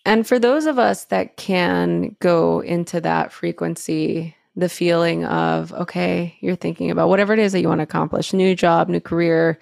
And 0.05 0.27
for 0.27 0.37
those 0.37 0.65
of 0.65 0.77
us 0.77 1.05
that 1.05 1.37
can 1.37 2.15
go 2.19 2.59
into 2.59 2.99
that 3.01 3.31
frequency, 3.31 4.35
the 4.55 4.69
feeling 4.69 5.25
of, 5.25 5.71
okay, 5.73 6.37
you're 6.41 6.55
thinking 6.55 6.91
about 6.91 7.09
whatever 7.09 7.33
it 7.33 7.39
is 7.39 7.53
that 7.53 7.61
you 7.61 7.69
want 7.69 7.79
to 7.79 7.83
accomplish 7.83 8.33
new 8.33 8.55
job, 8.55 8.89
new 8.89 8.99
career, 8.99 9.59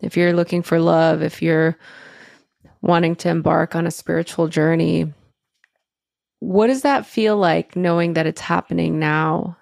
if 0.00 0.16
you're 0.16 0.32
looking 0.32 0.62
for 0.62 0.80
love, 0.80 1.22
if 1.22 1.40
you're 1.42 1.76
wanting 2.82 3.16
to 3.16 3.28
embark 3.28 3.74
on 3.74 3.86
a 3.86 3.90
spiritual 3.90 4.48
journey, 4.48 5.12
what 6.40 6.68
does 6.68 6.82
that 6.82 7.06
feel 7.06 7.36
like 7.36 7.76
knowing 7.76 8.14
that 8.14 8.26
it's 8.26 8.40
happening 8.40 8.98
now? 8.98 9.57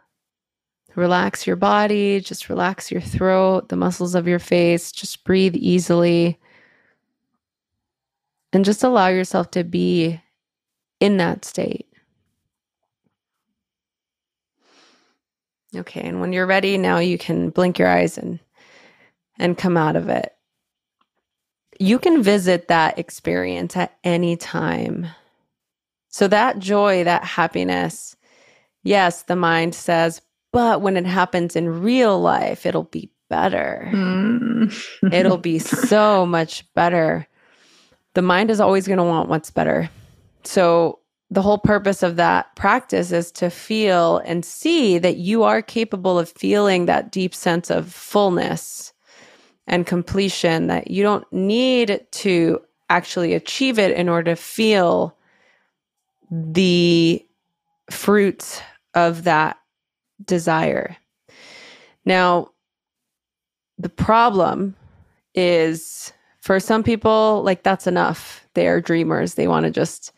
Relax 0.96 1.46
your 1.46 1.56
body, 1.56 2.20
just 2.20 2.48
relax 2.48 2.90
your 2.90 3.02
throat, 3.02 3.68
the 3.68 3.76
muscles 3.76 4.14
of 4.14 4.26
your 4.26 4.38
face, 4.38 4.90
just 4.90 5.24
breathe 5.24 5.54
easily. 5.54 6.40
And 8.52 8.64
just 8.64 8.82
allow 8.82 9.08
yourself 9.08 9.50
to 9.50 9.64
be 9.64 10.20
in 10.98 11.18
that 11.18 11.44
state. 11.44 11.86
Okay, 15.76 16.00
and 16.00 16.20
when 16.20 16.32
you're 16.32 16.46
ready, 16.46 16.78
now 16.78 16.98
you 16.98 17.18
can 17.18 17.50
blink 17.50 17.78
your 17.78 17.88
eyes 17.88 18.16
and 18.16 18.38
and 19.38 19.58
come 19.58 19.76
out 19.76 19.96
of 19.96 20.08
it. 20.08 20.34
You 21.78 21.98
can 21.98 22.22
visit 22.22 22.68
that 22.68 22.98
experience 22.98 23.76
at 23.76 23.98
any 24.02 24.36
time. 24.36 25.08
So 26.08 26.26
that 26.28 26.58
joy, 26.58 27.04
that 27.04 27.24
happiness, 27.24 28.16
yes, 28.82 29.24
the 29.24 29.36
mind 29.36 29.74
says, 29.74 30.22
but 30.52 30.80
when 30.80 30.96
it 30.96 31.06
happens 31.06 31.56
in 31.56 31.82
real 31.82 32.20
life, 32.20 32.66
it'll 32.66 32.84
be 32.84 33.10
better. 33.28 33.88
Mm. 33.92 34.72
It'll 35.12 35.38
be 35.38 35.58
so 35.58 36.26
much 36.26 36.64
better. 36.74 37.26
The 38.14 38.22
mind 38.22 38.50
is 38.50 38.60
always 38.60 38.86
going 38.86 38.98
to 38.98 39.04
want 39.04 39.28
what's 39.28 39.50
better. 39.50 39.90
So, 40.44 41.00
the 41.28 41.42
whole 41.42 41.58
purpose 41.58 42.04
of 42.04 42.16
that 42.16 42.54
practice 42.54 43.10
is 43.10 43.32
to 43.32 43.50
feel 43.50 44.18
and 44.18 44.44
see 44.44 44.96
that 44.98 45.16
you 45.16 45.42
are 45.42 45.60
capable 45.60 46.20
of 46.20 46.30
feeling 46.30 46.86
that 46.86 47.10
deep 47.10 47.34
sense 47.34 47.68
of 47.68 47.92
fullness 47.92 48.92
and 49.66 49.84
completion, 49.84 50.68
that 50.68 50.88
you 50.88 51.02
don't 51.02 51.30
need 51.32 52.06
to 52.12 52.60
actually 52.90 53.34
achieve 53.34 53.76
it 53.76 53.90
in 53.96 54.08
order 54.08 54.30
to 54.30 54.40
feel 54.40 55.16
the 56.30 57.26
fruits 57.90 58.60
of 58.94 59.24
that 59.24 59.58
desire. 60.24 60.96
Now, 62.04 62.50
the 63.78 63.88
problem 63.88 64.74
is 65.34 66.12
for 66.40 66.60
some 66.60 66.82
people, 66.82 67.42
like 67.44 67.62
that's 67.62 67.86
enough. 67.86 68.46
They 68.54 68.68
are 68.68 68.80
dreamers. 68.80 69.34
They 69.34 69.48
want 69.48 69.64
to 69.64 69.70
just, 69.70 70.12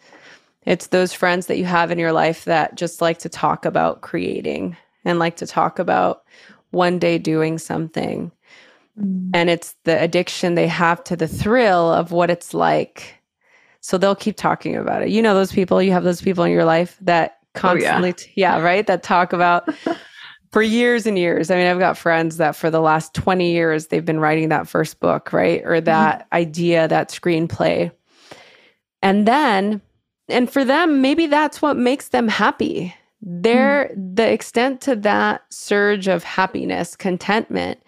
it's 0.64 0.88
those 0.88 1.12
friends 1.12 1.46
that 1.46 1.58
you 1.58 1.64
have 1.64 1.90
in 1.90 1.98
your 1.98 2.12
life 2.12 2.44
that 2.44 2.76
just 2.76 3.00
like 3.00 3.18
to 3.18 3.28
talk 3.28 3.64
about 3.64 4.02
creating 4.02 4.76
and 5.04 5.18
like 5.18 5.36
to 5.36 5.46
talk 5.46 5.78
about 5.78 6.22
one 6.70 6.98
day 6.98 7.18
doing 7.18 7.58
something. 7.58 8.30
Mm. 9.00 9.30
And 9.32 9.50
it's 9.50 9.74
the 9.84 10.00
addiction 10.00 10.54
they 10.54 10.68
have 10.68 11.02
to 11.04 11.16
the 11.16 11.28
thrill 11.28 11.92
of 11.92 12.12
what 12.12 12.30
it's 12.30 12.52
like. 12.52 13.14
So 13.80 13.96
they'll 13.96 14.14
keep 14.14 14.36
talking 14.36 14.76
about 14.76 15.02
it. 15.02 15.08
You 15.08 15.22
know, 15.22 15.34
those 15.34 15.52
people, 15.52 15.80
you 15.80 15.92
have 15.92 16.04
those 16.04 16.20
people 16.20 16.44
in 16.44 16.52
your 16.52 16.64
life 16.64 16.98
that 17.00 17.37
constantly, 17.58 18.10
oh, 18.10 18.22
yeah. 18.34 18.56
yeah, 18.56 18.62
right? 18.62 18.86
That 18.86 19.02
talk 19.02 19.32
about 19.32 19.68
for 20.52 20.62
years 20.62 21.06
and 21.06 21.18
years. 21.18 21.50
I 21.50 21.56
mean, 21.56 21.66
I've 21.66 21.78
got 21.78 21.98
friends 21.98 22.36
that 22.38 22.56
for 22.56 22.70
the 22.70 22.80
last 22.80 23.14
20 23.14 23.50
years, 23.50 23.88
they've 23.88 24.04
been 24.04 24.20
writing 24.20 24.48
that 24.48 24.68
first 24.68 25.00
book, 25.00 25.32
right? 25.32 25.62
Or 25.64 25.80
that 25.80 26.20
mm-hmm. 26.20 26.36
idea, 26.36 26.88
that 26.88 27.10
screenplay. 27.10 27.92
And 29.02 29.26
then, 29.26 29.80
and 30.28 30.50
for 30.50 30.64
them, 30.64 31.00
maybe 31.00 31.26
that's 31.26 31.62
what 31.62 31.76
makes 31.76 32.08
them 32.08 32.28
happy. 32.28 32.94
Their, 33.20 33.90
mm-hmm. 33.92 34.14
the 34.14 34.30
extent 34.30 34.80
to 34.82 34.96
that 34.96 35.42
surge 35.50 36.08
of 36.08 36.24
happiness, 36.24 36.96
contentment 36.96 37.82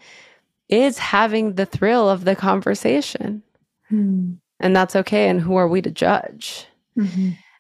is 0.69 0.99
having 0.99 1.55
the 1.55 1.67
thrill 1.67 2.09
of 2.09 2.25
the 2.25 2.37
conversation. 2.37 3.43
Mm. 3.91 4.39
And 4.61 4.77
that's 4.77 4.95
okay. 4.95 5.29
And 5.29 5.41
who 5.41 5.57
are 5.57 5.67
we 5.67 5.83
to 5.83 5.91
judge? 5.91 6.67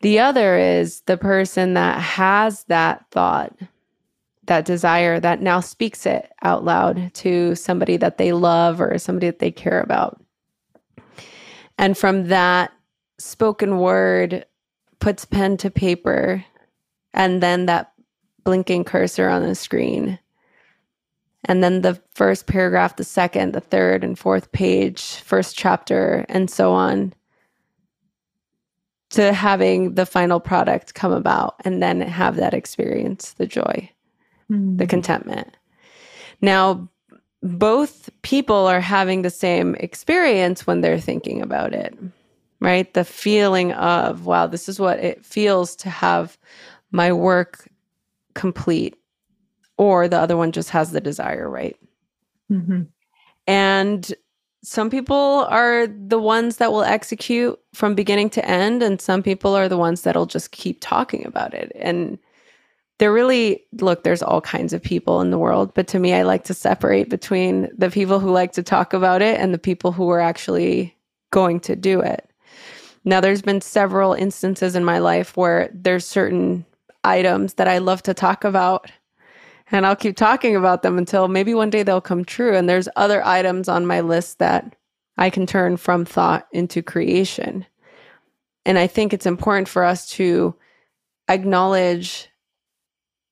The 0.00 0.18
other 0.18 0.56
is 0.58 1.02
the 1.02 1.16
person 1.16 1.74
that 1.74 2.00
has 2.00 2.64
that 2.64 3.04
thought, 3.10 3.54
that 4.44 4.64
desire, 4.64 5.20
that 5.20 5.42
now 5.42 5.60
speaks 5.60 6.06
it 6.06 6.32
out 6.42 6.64
loud 6.64 7.12
to 7.14 7.54
somebody 7.54 7.96
that 7.98 8.18
they 8.18 8.32
love 8.32 8.80
or 8.80 8.98
somebody 8.98 9.26
that 9.26 9.38
they 9.38 9.50
care 9.50 9.80
about. 9.80 10.22
And 11.76 11.96
from 11.96 12.28
that 12.28 12.72
spoken 13.18 13.78
word, 13.78 14.46
puts 15.00 15.24
pen 15.24 15.56
to 15.58 15.70
paper, 15.70 16.44
and 17.12 17.42
then 17.42 17.66
that 17.66 17.92
blinking 18.44 18.84
cursor 18.84 19.28
on 19.28 19.42
the 19.42 19.54
screen 19.54 20.18
and 21.44 21.64
then 21.64 21.80
the 21.80 22.00
first 22.14 22.46
paragraph, 22.46 22.96
the 22.96 23.04
second, 23.04 23.52
the 23.52 23.60
third, 23.60 24.04
and 24.04 24.18
fourth 24.18 24.52
page, 24.52 25.16
first 25.20 25.56
chapter, 25.56 26.26
and 26.28 26.50
so 26.50 26.72
on 26.72 27.14
to 29.10 29.32
having 29.32 29.94
the 29.94 30.06
final 30.06 30.40
product 30.40 30.94
come 30.94 31.12
about 31.12 31.56
and 31.64 31.82
then 31.82 32.00
have 32.00 32.36
that 32.36 32.54
experience, 32.54 33.32
the 33.34 33.46
joy, 33.46 33.90
mm. 34.50 34.78
the 34.78 34.86
contentment. 34.86 35.56
Now, 36.40 36.88
both 37.42 38.08
people 38.22 38.66
are 38.66 38.80
having 38.80 39.22
the 39.22 39.30
same 39.30 39.74
experience 39.76 40.66
when 40.66 40.80
they're 40.80 41.00
thinking 41.00 41.42
about 41.42 41.72
it, 41.72 41.96
right? 42.60 42.92
The 42.94 43.04
feeling 43.04 43.72
of, 43.72 44.26
wow, 44.26 44.46
this 44.46 44.68
is 44.68 44.78
what 44.78 44.98
it 44.98 45.24
feels 45.24 45.74
to 45.76 45.90
have 45.90 46.38
my 46.92 47.12
work 47.12 47.68
complete 48.34 48.96
or 49.76 50.08
the 50.08 50.18
other 50.18 50.36
one 50.36 50.52
just 50.52 50.70
has 50.70 50.92
the 50.92 51.00
desire, 51.00 51.48
right? 51.48 51.76
Mm-hmm. 52.50 52.82
And 53.46 54.14
some 54.62 54.90
people 54.90 55.46
are 55.48 55.86
the 55.86 56.18
ones 56.18 56.58
that 56.58 56.72
will 56.72 56.82
execute 56.82 57.58
from 57.72 57.94
beginning 57.94 58.30
to 58.30 58.46
end, 58.46 58.82
and 58.82 59.00
some 59.00 59.22
people 59.22 59.54
are 59.54 59.68
the 59.68 59.78
ones 59.78 60.02
that'll 60.02 60.26
just 60.26 60.50
keep 60.50 60.78
talking 60.80 61.24
about 61.24 61.54
it. 61.54 61.72
And 61.74 62.18
they're 62.98 63.12
really, 63.12 63.64
look, 63.80 64.02
there's 64.02 64.22
all 64.22 64.42
kinds 64.42 64.74
of 64.74 64.82
people 64.82 65.22
in 65.22 65.30
the 65.30 65.38
world, 65.38 65.72
but 65.72 65.88
to 65.88 65.98
me, 65.98 66.12
I 66.12 66.22
like 66.22 66.44
to 66.44 66.54
separate 66.54 67.08
between 67.08 67.70
the 67.76 67.90
people 67.90 68.20
who 68.20 68.30
like 68.30 68.52
to 68.52 68.62
talk 68.62 68.92
about 68.92 69.22
it 69.22 69.40
and 69.40 69.54
the 69.54 69.58
people 69.58 69.92
who 69.92 70.10
are 70.10 70.20
actually 70.20 70.94
going 71.30 71.60
to 71.60 71.74
do 71.74 72.00
it. 72.00 72.28
Now, 73.04 73.22
there's 73.22 73.40
been 73.40 73.62
several 73.62 74.12
instances 74.12 74.76
in 74.76 74.84
my 74.84 74.98
life 74.98 75.34
where 75.34 75.70
there's 75.72 76.06
certain 76.06 76.66
items 77.02 77.54
that 77.54 77.68
I 77.68 77.78
love 77.78 78.02
to 78.02 78.12
talk 78.12 78.44
about 78.44 78.90
and 79.72 79.86
I'll 79.86 79.96
keep 79.96 80.16
talking 80.16 80.56
about 80.56 80.82
them 80.82 80.98
until 80.98 81.28
maybe 81.28 81.54
one 81.54 81.70
day 81.70 81.82
they'll 81.82 82.00
come 82.00 82.24
true. 82.24 82.56
And 82.56 82.68
there's 82.68 82.88
other 82.96 83.24
items 83.24 83.68
on 83.68 83.86
my 83.86 84.00
list 84.00 84.38
that 84.38 84.74
I 85.16 85.30
can 85.30 85.46
turn 85.46 85.76
from 85.76 86.04
thought 86.04 86.48
into 86.52 86.82
creation. 86.82 87.64
And 88.64 88.78
I 88.78 88.86
think 88.86 89.12
it's 89.12 89.26
important 89.26 89.68
for 89.68 89.84
us 89.84 90.08
to 90.10 90.54
acknowledge 91.28 92.28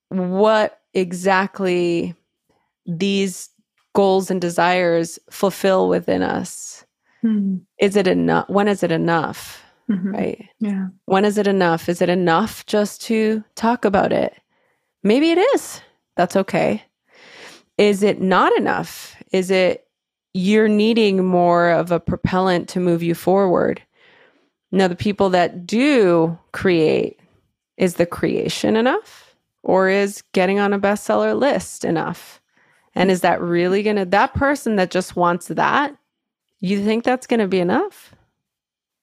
what 0.08 0.80
exactly 0.94 2.14
these 2.86 3.50
goals 3.94 4.30
and 4.30 4.40
desires 4.40 5.18
fulfill 5.30 5.88
within 5.88 6.22
us. 6.22 6.84
Mm-hmm. 7.24 7.58
Is 7.78 7.96
it 7.96 8.06
enough? 8.06 8.48
When 8.48 8.68
is 8.68 8.82
it 8.82 8.92
enough? 8.92 9.62
Mm-hmm. 9.90 10.10
Right? 10.10 10.48
Yeah. 10.60 10.88
When 11.06 11.24
is 11.24 11.38
it 11.38 11.46
enough? 11.46 11.88
Is 11.88 12.00
it 12.00 12.08
enough 12.08 12.64
just 12.66 13.02
to 13.02 13.42
talk 13.54 13.84
about 13.84 14.12
it? 14.12 14.34
Maybe 15.02 15.30
it 15.30 15.38
is. 15.38 15.80
That's 16.18 16.34
okay. 16.34 16.82
Is 17.78 18.02
it 18.02 18.20
not 18.20 18.52
enough? 18.58 19.14
Is 19.30 19.52
it 19.52 19.86
you're 20.34 20.66
needing 20.66 21.24
more 21.24 21.70
of 21.70 21.92
a 21.92 22.00
propellant 22.00 22.68
to 22.70 22.80
move 22.80 23.04
you 23.04 23.14
forward? 23.14 23.80
Now, 24.72 24.88
the 24.88 24.96
people 24.96 25.30
that 25.30 25.64
do 25.64 26.36
create, 26.50 27.20
is 27.76 27.94
the 27.94 28.04
creation 28.04 28.74
enough? 28.74 29.36
Or 29.62 29.88
is 29.88 30.24
getting 30.32 30.58
on 30.58 30.72
a 30.72 30.80
bestseller 30.80 31.38
list 31.38 31.84
enough? 31.84 32.40
And 32.96 33.12
is 33.12 33.20
that 33.20 33.40
really 33.40 33.84
going 33.84 33.94
to, 33.94 34.04
that 34.06 34.34
person 34.34 34.74
that 34.74 34.90
just 34.90 35.14
wants 35.14 35.46
that, 35.46 35.96
you 36.58 36.84
think 36.84 37.04
that's 37.04 37.28
going 37.28 37.38
to 37.38 37.46
be 37.46 37.60
enough? 37.60 38.12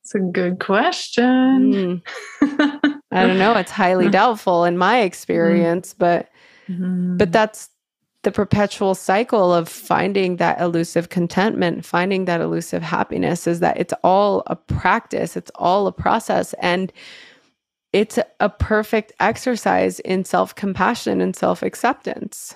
It's 0.03 0.15
a 0.15 0.19
good 0.19 0.59
question. 0.59 2.03
Mm. 2.41 2.91
I 3.11 3.25
don't 3.25 3.39
know. 3.39 3.53
It's 3.53 3.71
highly 3.71 4.09
doubtful 4.11 4.65
in 4.65 4.77
my 4.77 4.99
experience, 4.99 5.93
but 5.93 6.29
Mm-hmm. 6.69 7.17
But 7.17 7.31
that's 7.31 7.69
the 8.23 8.31
perpetual 8.31 8.95
cycle 8.95 9.53
of 9.53 9.69
finding 9.69 10.37
that 10.37 10.59
elusive 10.59 11.09
contentment, 11.09 11.85
finding 11.85 12.25
that 12.25 12.41
elusive 12.41 12.81
happiness 12.81 13.45
is 13.45 13.59
that 13.59 13.79
it's 13.79 13.93
all 14.03 14.41
a 14.47 14.55
practice, 14.55 15.37
it's 15.37 15.51
all 15.55 15.85
a 15.85 15.91
process. 15.91 16.53
And 16.59 16.91
it's 17.93 18.19
a 18.39 18.49
perfect 18.49 19.13
exercise 19.19 19.99
in 20.01 20.25
self 20.25 20.53
compassion 20.55 21.21
and 21.21 21.35
self 21.35 21.61
acceptance 21.61 22.55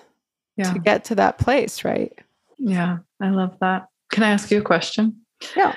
yeah. 0.57 0.73
to 0.73 0.79
get 0.79 1.05
to 1.05 1.15
that 1.15 1.37
place, 1.37 1.85
right? 1.85 2.11
Yeah, 2.57 2.97
I 3.21 3.29
love 3.29 3.55
that. 3.61 3.87
Can 4.11 4.23
I 4.23 4.31
ask 4.31 4.51
you 4.51 4.57
a 4.57 4.63
question? 4.63 5.15
Yeah, 5.55 5.75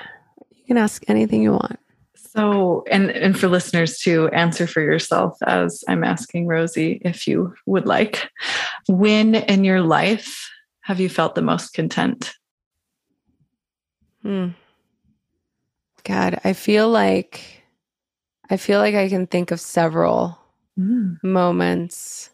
you 0.53 0.65
can 0.65 0.77
ask 0.77 1.03
anything 1.07 1.41
you 1.41 1.51
want. 1.51 1.79
So, 2.25 2.83
and 2.89 3.11
and 3.11 3.37
for 3.37 3.47
listeners 3.47 3.99
to 3.99 4.27
answer 4.29 4.65
for 4.65 4.81
yourself, 4.81 5.37
as 5.45 5.83
I'm 5.87 6.03
asking 6.03 6.47
Rosie, 6.47 7.01
if 7.03 7.27
you 7.27 7.53
would 7.65 7.85
like, 7.85 8.29
when 8.87 9.35
in 9.35 9.63
your 9.63 9.81
life 9.81 10.49
have 10.81 10.99
you 10.99 11.09
felt 11.09 11.35
the 11.35 11.41
most 11.41 11.73
content? 11.73 12.33
Hmm. 14.21 14.49
God, 16.03 16.39
I 16.43 16.53
feel 16.53 16.89
like 16.89 17.63
I 18.49 18.57
feel 18.57 18.79
like 18.79 18.95
I 18.95 19.09
can 19.09 19.27
think 19.27 19.51
of 19.51 19.59
several 19.59 20.37
mm. 20.79 21.21
moments, 21.23 22.29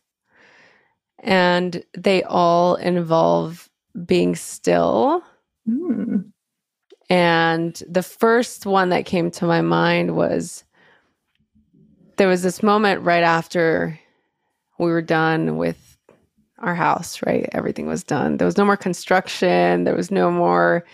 and 1.19 1.83
they 1.97 2.23
all 2.23 2.75
involve 2.75 3.69
being 4.05 4.35
still. 4.35 5.23
Mm. 5.67 6.31
And 7.09 7.81
the 7.89 8.03
first 8.03 8.65
one 8.65 8.89
that 8.89 9.05
came 9.05 9.31
to 9.31 9.45
my 9.45 9.61
mind 9.61 10.15
was 10.15 10.63
there 12.17 12.27
was 12.27 12.43
this 12.43 12.61
moment 12.61 13.01
right 13.01 13.23
after 13.23 13.99
we 14.77 14.91
were 14.91 15.01
done 15.01 15.57
with 15.57 15.97
our 16.59 16.75
house, 16.75 17.19
right? 17.25 17.49
Everything 17.51 17.87
was 17.87 18.03
done. 18.03 18.37
There 18.37 18.45
was 18.45 18.57
no 18.57 18.65
more 18.65 18.77
construction, 18.77 19.85
there 19.85 19.95
was 19.95 20.11
no 20.11 20.29
more 20.29 20.85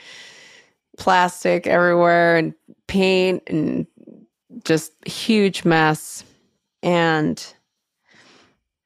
plastic 0.97 1.67
everywhere 1.67 2.37
and 2.37 2.53
paint 2.87 3.43
and 3.47 3.85
just 4.63 4.93
huge 5.05 5.65
mess. 5.65 6.23
And 6.81 7.43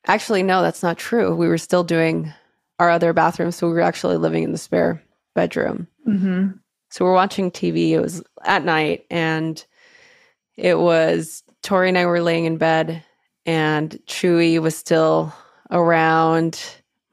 actually, 0.08 0.42
no, 0.44 0.62
that's 0.62 0.82
not 0.82 0.98
true. 0.98 1.36
We 1.36 1.48
were 1.48 1.58
still 1.58 1.84
doing 1.84 2.34
our 2.80 2.90
other 2.90 3.14
bathroom. 3.14 3.52
So 3.52 3.68
we 3.68 3.74
were 3.74 3.82
actually 3.82 4.18
living 4.18 4.44
in 4.44 4.52
the 4.52 4.58
spare 4.58 5.04
bedroom. 5.36 5.88
Mm-hmm. 6.08 6.50
So 6.90 7.06
we're 7.06 7.14
watching 7.14 7.52
TV. 7.52 7.92
It 7.92 8.02
was 8.02 8.24
at 8.44 8.64
night 8.64 9.06
and 9.10 9.64
it 10.58 10.78
was 10.78 11.44
Tori 11.62 11.90
and 11.90 11.98
I 11.98 12.06
were 12.06 12.22
laying 12.22 12.46
in 12.46 12.58
bed 12.58 13.04
and 13.46 13.92
Chewy 14.06 14.60
was 14.60 14.76
still 14.76 15.34
around, 15.72 16.62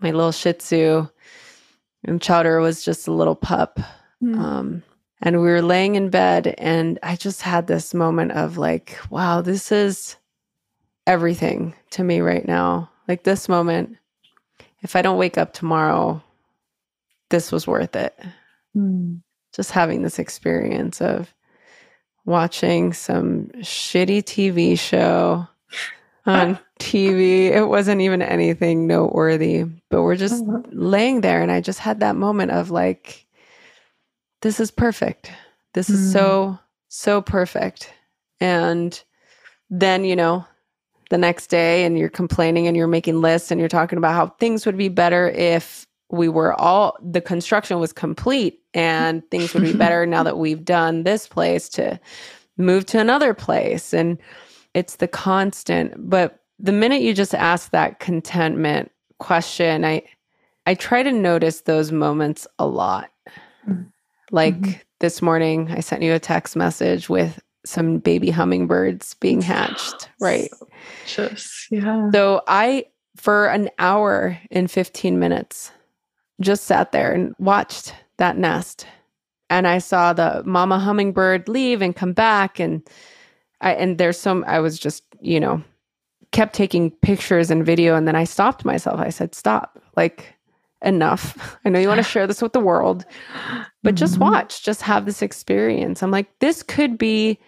my 0.01 0.11
little 0.11 0.33
Shih 0.33 0.53
Tzu, 0.53 1.09
and 2.05 2.21
Chowder 2.21 2.61
was 2.61 2.85
just 2.85 3.09
a 3.09 3.13
little 3.13 3.35
pup. 3.35 3.81
Mm. 4.23 4.39
Um, 4.39 4.83
and 5.23 5.41
we 5.41 5.49
were 5.49 5.63
laying 5.63 5.95
in 5.95 6.11
bed, 6.11 6.55
and 6.59 6.99
I 7.03 7.17
just 7.17 7.41
had 7.41 7.67
this 7.67 7.95
moment 7.95 8.33
of 8.33 8.59
like, 8.59 8.99
wow, 9.09 9.41
this 9.41 9.73
is 9.73 10.17
everything 11.07 11.75
to 11.93 12.05
me 12.05 12.21
right 12.21 12.47
now. 12.47 12.91
Like 13.09 13.23
this 13.23 13.49
moment, 13.49 13.97
if 14.83 14.95
I 14.95 15.03
don't 15.03 15.19
wake 15.19 15.39
up 15.39 15.53
tomorrow, 15.53 16.23
this 17.31 17.51
was 17.51 17.67
worth 17.67 17.97
it. 17.97 18.19
Mm. 18.77 19.23
Just 19.57 19.71
having 19.73 20.03
this 20.03 20.19
experience 20.19 21.01
of 21.01 21.33
watching 22.27 22.93
some 22.93 23.47
shitty 23.59 24.23
TV 24.23 24.79
show 24.79 25.47
on 26.27 26.59
TV. 26.79 27.47
It 27.47 27.67
wasn't 27.69 28.01
even 28.03 28.21
anything 28.21 28.87
noteworthy, 28.87 29.65
but 29.91 30.03
we're 30.03 30.17
just 30.17 30.43
Uh-huh. 30.45 30.63
laying 30.73 31.21
there. 31.23 31.41
And 31.43 31.51
I 31.51 31.61
just 31.61 31.79
had 31.79 32.01
that 32.01 32.17
moment 32.17 32.51
of 32.51 32.71
like, 32.71 33.27
this 34.43 34.61
is 34.61 34.71
perfect. 34.71 35.31
This 35.75 35.89
is 35.91 36.01
Mm. 36.01 36.13
so, 36.13 36.59
so 36.89 37.23
perfect. 37.23 37.93
And 38.41 39.03
then, 39.71 40.05
you 40.05 40.17
know, 40.17 40.45
the 41.11 41.19
next 41.19 41.47
day, 41.49 41.85
and 41.85 41.97
you're 41.99 42.09
complaining 42.09 42.67
and 42.67 42.77
you're 42.77 42.87
making 42.89 43.21
lists 43.21 43.51
and 43.51 43.61
you're 43.61 43.69
talking 43.69 43.97
about 43.99 44.15
how 44.15 44.27
things 44.39 44.67
would 44.67 44.77
be 44.77 44.89
better 44.89 45.29
if 45.31 45.86
we 46.11 46.29
were 46.29 46.55
all, 46.61 46.97
the 47.03 47.21
construction 47.21 47.81
was 47.81 47.93
complete 47.93 48.61
and 48.75 49.23
things 49.31 49.53
would 49.55 49.63
be 49.63 49.73
better 49.73 50.07
now 50.07 50.23
that 50.23 50.39
we've 50.39 50.65
done 50.65 51.03
this 51.03 51.27
place 51.27 51.69
to 51.71 51.99
move 52.57 52.87
to 52.87 52.99
another 53.01 53.35
place. 53.35 53.93
And 53.93 54.19
it's 54.75 54.97
the 54.97 55.09
constant. 55.09 55.95
But 56.09 56.41
the 56.59 56.73
minute 56.73 57.03
you 57.03 57.13
just 57.15 57.35
ask 57.35 57.71
that 57.71 57.99
contentment 58.01 58.91
question, 59.19 59.85
I, 59.85 60.03
I 60.67 60.75
try 60.75 61.03
to 61.03 61.13
notice 61.13 61.63
those 61.63 61.93
moments 61.93 62.47
a 62.59 62.67
lot. 62.67 63.11
Mm. 63.69 63.91
Like 64.31 64.55
Mhm. 64.57 64.81
this 65.01 65.23
morning, 65.23 65.71
I 65.71 65.81
sent 65.81 66.03
you 66.03 66.13
a 66.13 66.19
text 66.19 66.57
message 66.57 67.09
with 67.09 67.41
some 67.65 67.99
baby 67.99 68.31
hummingbirds 68.31 69.15
being 69.15 69.41
hatched, 69.41 70.09
right? 70.21 70.49
Just 71.07 71.71
yeah. 71.71 72.11
So 72.13 72.43
I, 72.47 72.87
for 73.17 73.47
an 73.49 73.71
hour 73.79 74.39
and 74.51 74.71
15 74.71 75.19
minutes, 75.19 75.73
just 76.41 76.65
sat 76.65 76.93
there 76.93 77.13
and 77.13 77.35
watched 77.39 77.95
that 78.19 78.37
nest. 78.37 78.87
And 79.49 79.67
I 79.69 79.79
saw 79.79 80.13
the 80.13 80.43
mama 80.45 80.79
hummingbird 80.79 81.49
leave 81.49 81.81
and 81.83 81.95
come 81.95 82.13
back. 82.13 82.59
And 82.59 82.83
I, 83.61 83.75
and 83.75 83.99
there's 83.99 84.19
some, 84.19 84.45
I 84.47 84.59
was 84.61 84.79
just, 84.79 85.05
you 85.21 85.39
know, 85.41 85.63
kept 86.33 86.55
taking 86.55 86.91
pictures 86.91 87.51
and 87.51 87.65
video. 87.65 87.95
And 87.95 88.07
then 88.09 88.17
I 88.17 88.25
stopped 88.25 88.65
myself. 88.65 89.01
I 89.01 89.11
said, 89.11 89.35
stop, 89.35 89.81
like, 89.97 90.35
enough. 90.83 91.57
I 91.65 91.69
know 91.69 91.79
you 91.79 91.89
want 91.89 91.99
to 91.99 92.03
share 92.11 92.27
this 92.27 92.43
with 92.43 92.53
the 92.53 92.61
world, 92.61 93.05
but 93.83 93.95
just 93.95 94.17
Mhm. 94.17 94.21
watch, 94.21 94.63
just 94.65 94.83
have 94.83 95.07
this 95.07 95.23
experience. 95.23 96.03
I'm 96.03 96.11
like, 96.11 96.39
this 96.41 96.63
could 96.63 96.99
be, 96.99 97.39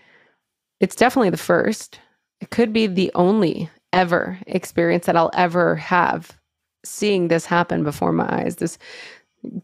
it's 0.80 0.96
definitely 0.96 1.30
the 1.30 1.36
first. 1.36 2.00
It 2.40 2.50
could 2.50 2.72
be 2.72 2.86
the 2.86 3.10
only 3.16 3.68
ever 3.92 4.38
experience 4.46 5.06
that 5.06 5.16
I'll 5.16 5.32
ever 5.34 5.74
have 5.76 6.38
seeing 6.84 7.28
this 7.28 7.44
happen 7.44 7.84
before 7.84 8.12
my 8.12 8.42
eyes. 8.42 8.56
This, 8.56 8.78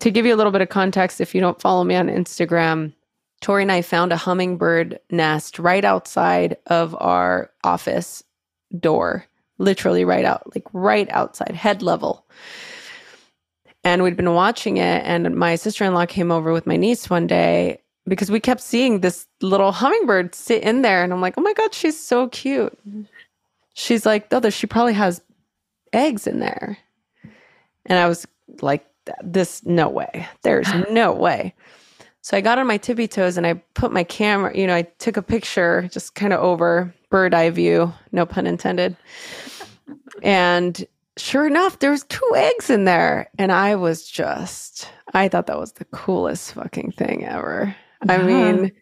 to 0.00 0.10
give 0.10 0.26
you 0.26 0.34
a 0.34 0.36
little 0.36 0.52
bit 0.52 0.62
of 0.62 0.68
context, 0.68 1.20
if 1.20 1.34
you 1.34 1.40
don't 1.40 1.60
follow 1.60 1.84
me 1.84 1.94
on 1.94 2.08
Instagram, 2.08 2.92
Tori 3.40 3.62
and 3.62 3.72
I 3.72 3.82
found 3.82 4.12
a 4.12 4.16
hummingbird 4.16 4.98
nest 5.10 5.58
right 5.58 5.84
outside 5.84 6.56
of 6.66 6.96
our 7.00 7.50
office 7.62 8.22
door, 8.78 9.26
literally 9.58 10.04
right 10.04 10.24
out, 10.24 10.54
like 10.54 10.64
right 10.72 11.08
outside, 11.10 11.54
head 11.54 11.82
level. 11.82 12.26
And 13.82 14.02
we'd 14.02 14.16
been 14.16 14.32
watching 14.32 14.78
it, 14.78 15.02
and 15.04 15.36
my 15.36 15.56
sister 15.56 15.84
in 15.84 15.92
law 15.92 16.06
came 16.06 16.32
over 16.32 16.52
with 16.52 16.66
my 16.66 16.76
niece 16.76 17.10
one 17.10 17.26
day 17.26 17.82
because 18.06 18.30
we 18.30 18.40
kept 18.40 18.62
seeing 18.62 19.00
this 19.00 19.26
little 19.42 19.72
hummingbird 19.72 20.34
sit 20.34 20.62
in 20.62 20.82
there. 20.82 21.02
And 21.02 21.12
I'm 21.12 21.20
like, 21.20 21.34
oh 21.36 21.42
my 21.42 21.52
God, 21.52 21.74
she's 21.74 21.98
so 21.98 22.28
cute. 22.28 22.78
She's 23.74 24.06
like, 24.06 24.26
oh, 24.32 24.48
she 24.50 24.66
probably 24.66 24.94
has 24.94 25.20
eggs 25.92 26.26
in 26.26 26.38
there. 26.38 26.78
And 27.86 27.98
I 27.98 28.08
was 28.08 28.26
like, 28.60 28.86
this, 29.22 29.64
no 29.64 29.88
way. 29.88 30.26
There's 30.42 30.72
no 30.90 31.12
way. 31.12 31.54
So 32.22 32.36
I 32.36 32.40
got 32.40 32.58
on 32.58 32.66
my 32.66 32.78
tippy 32.78 33.06
toes 33.06 33.36
and 33.36 33.46
I 33.46 33.54
put 33.74 33.92
my 33.92 34.02
camera, 34.02 34.56
you 34.56 34.66
know, 34.66 34.74
I 34.74 34.82
took 34.98 35.18
a 35.18 35.22
picture 35.22 35.88
just 35.92 36.14
kind 36.14 36.32
of 36.32 36.40
over 36.40 36.94
bird 37.10 37.34
eye 37.34 37.50
view, 37.50 37.92
no 38.12 38.24
pun 38.24 38.46
intended. 38.46 38.96
And 40.22 40.86
sure 41.18 41.46
enough, 41.46 41.80
there 41.80 41.90
was 41.90 42.04
two 42.04 42.32
eggs 42.34 42.70
in 42.70 42.84
there. 42.86 43.28
And 43.38 43.52
I 43.52 43.74
was 43.74 44.08
just, 44.08 44.88
I 45.12 45.28
thought 45.28 45.46
that 45.48 45.58
was 45.58 45.72
the 45.72 45.84
coolest 45.86 46.54
fucking 46.54 46.92
thing 46.92 47.26
ever. 47.26 47.76
I 48.08 48.18
mean, 48.18 48.72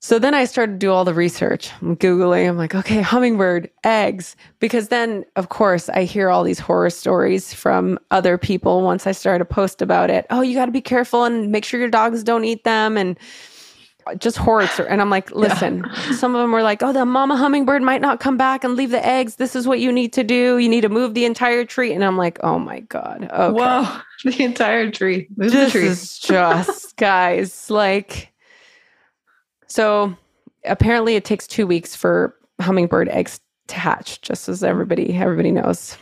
so 0.00 0.18
then 0.18 0.34
I 0.34 0.44
started 0.44 0.72
to 0.72 0.78
do 0.78 0.92
all 0.92 1.04
the 1.04 1.14
research. 1.14 1.70
I'm 1.80 1.96
Googling. 1.96 2.48
I'm 2.48 2.56
like, 2.56 2.74
okay, 2.74 3.00
hummingbird, 3.00 3.70
eggs. 3.82 4.36
Because 4.60 4.88
then, 4.88 5.24
of 5.36 5.48
course, 5.48 5.88
I 5.88 6.04
hear 6.04 6.30
all 6.30 6.44
these 6.44 6.58
horror 6.58 6.90
stories 6.90 7.52
from 7.54 7.98
other 8.10 8.38
people 8.38 8.82
once 8.82 9.06
I 9.06 9.12
started 9.12 9.38
to 9.40 9.44
post 9.54 9.82
about 9.82 10.10
it. 10.10 10.26
Oh, 10.30 10.42
you 10.42 10.54
got 10.54 10.66
to 10.66 10.72
be 10.72 10.82
careful 10.82 11.24
and 11.24 11.50
make 11.50 11.64
sure 11.64 11.80
your 11.80 11.88
dogs 11.90 12.22
don't 12.22 12.44
eat 12.44 12.62
them. 12.64 12.96
And 12.96 13.18
just 14.18 14.36
horror. 14.36 14.68
And 14.88 15.00
I'm 15.00 15.10
like, 15.10 15.30
listen, 15.34 15.84
some 16.12 16.34
of 16.34 16.40
them 16.40 16.52
were 16.52 16.62
like, 16.62 16.82
oh, 16.82 16.92
the 16.92 17.04
mama 17.04 17.36
hummingbird 17.36 17.82
might 17.82 18.00
not 18.00 18.20
come 18.20 18.36
back 18.36 18.62
and 18.62 18.76
leave 18.76 18.90
the 18.90 19.04
eggs. 19.04 19.36
This 19.36 19.56
is 19.56 19.66
what 19.66 19.80
you 19.80 19.90
need 19.90 20.12
to 20.12 20.22
do. 20.22 20.58
You 20.58 20.68
need 20.68 20.82
to 20.82 20.88
move 20.88 21.14
the 21.14 21.24
entire 21.24 21.64
tree. 21.64 21.92
And 21.92 22.04
I'm 22.04 22.16
like, 22.16 22.38
oh 22.44 22.58
my 22.58 22.80
God. 22.80 23.24
Okay. 23.32 23.52
Whoa, 23.58 24.00
the 24.24 24.44
entire 24.44 24.90
tree. 24.90 25.26
Move 25.36 25.50
the 25.50 25.58
This 25.58 25.72
tree. 25.72 25.86
is 25.86 26.18
just, 26.18 26.96
guys, 26.98 27.68
like, 27.70 28.32
so 29.66 30.16
apparently 30.64 31.16
it 31.16 31.24
takes 31.24 31.46
two 31.46 31.66
weeks 31.66 31.94
for 31.94 32.34
hummingbird 32.60 33.08
eggs 33.08 33.40
to 33.68 33.76
hatch, 33.76 34.20
just 34.20 34.48
as 34.48 34.62
everybody 34.62 35.14
everybody 35.14 35.50
knows. 35.50 35.96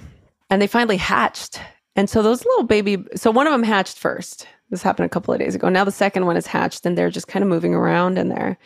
And 0.50 0.60
they 0.60 0.66
finally 0.66 0.96
hatched. 0.96 1.60
And 1.96 2.10
so 2.10 2.22
those 2.22 2.44
little 2.44 2.64
baby, 2.64 3.04
so 3.14 3.30
one 3.30 3.46
of 3.46 3.52
them 3.52 3.62
hatched 3.62 3.98
first. 3.98 4.46
This 4.70 4.82
happened 4.82 5.06
a 5.06 5.10
couple 5.10 5.32
of 5.32 5.40
days 5.40 5.54
ago. 5.54 5.68
Now 5.68 5.84
the 5.84 5.92
second 5.92 6.26
one 6.26 6.36
is 6.36 6.46
hatched, 6.46 6.84
and 6.84 6.98
they're 6.98 7.10
just 7.10 7.28
kind 7.28 7.42
of 7.42 7.48
moving 7.48 7.74
around 7.74 8.18
in 8.18 8.28
there. 8.28 8.58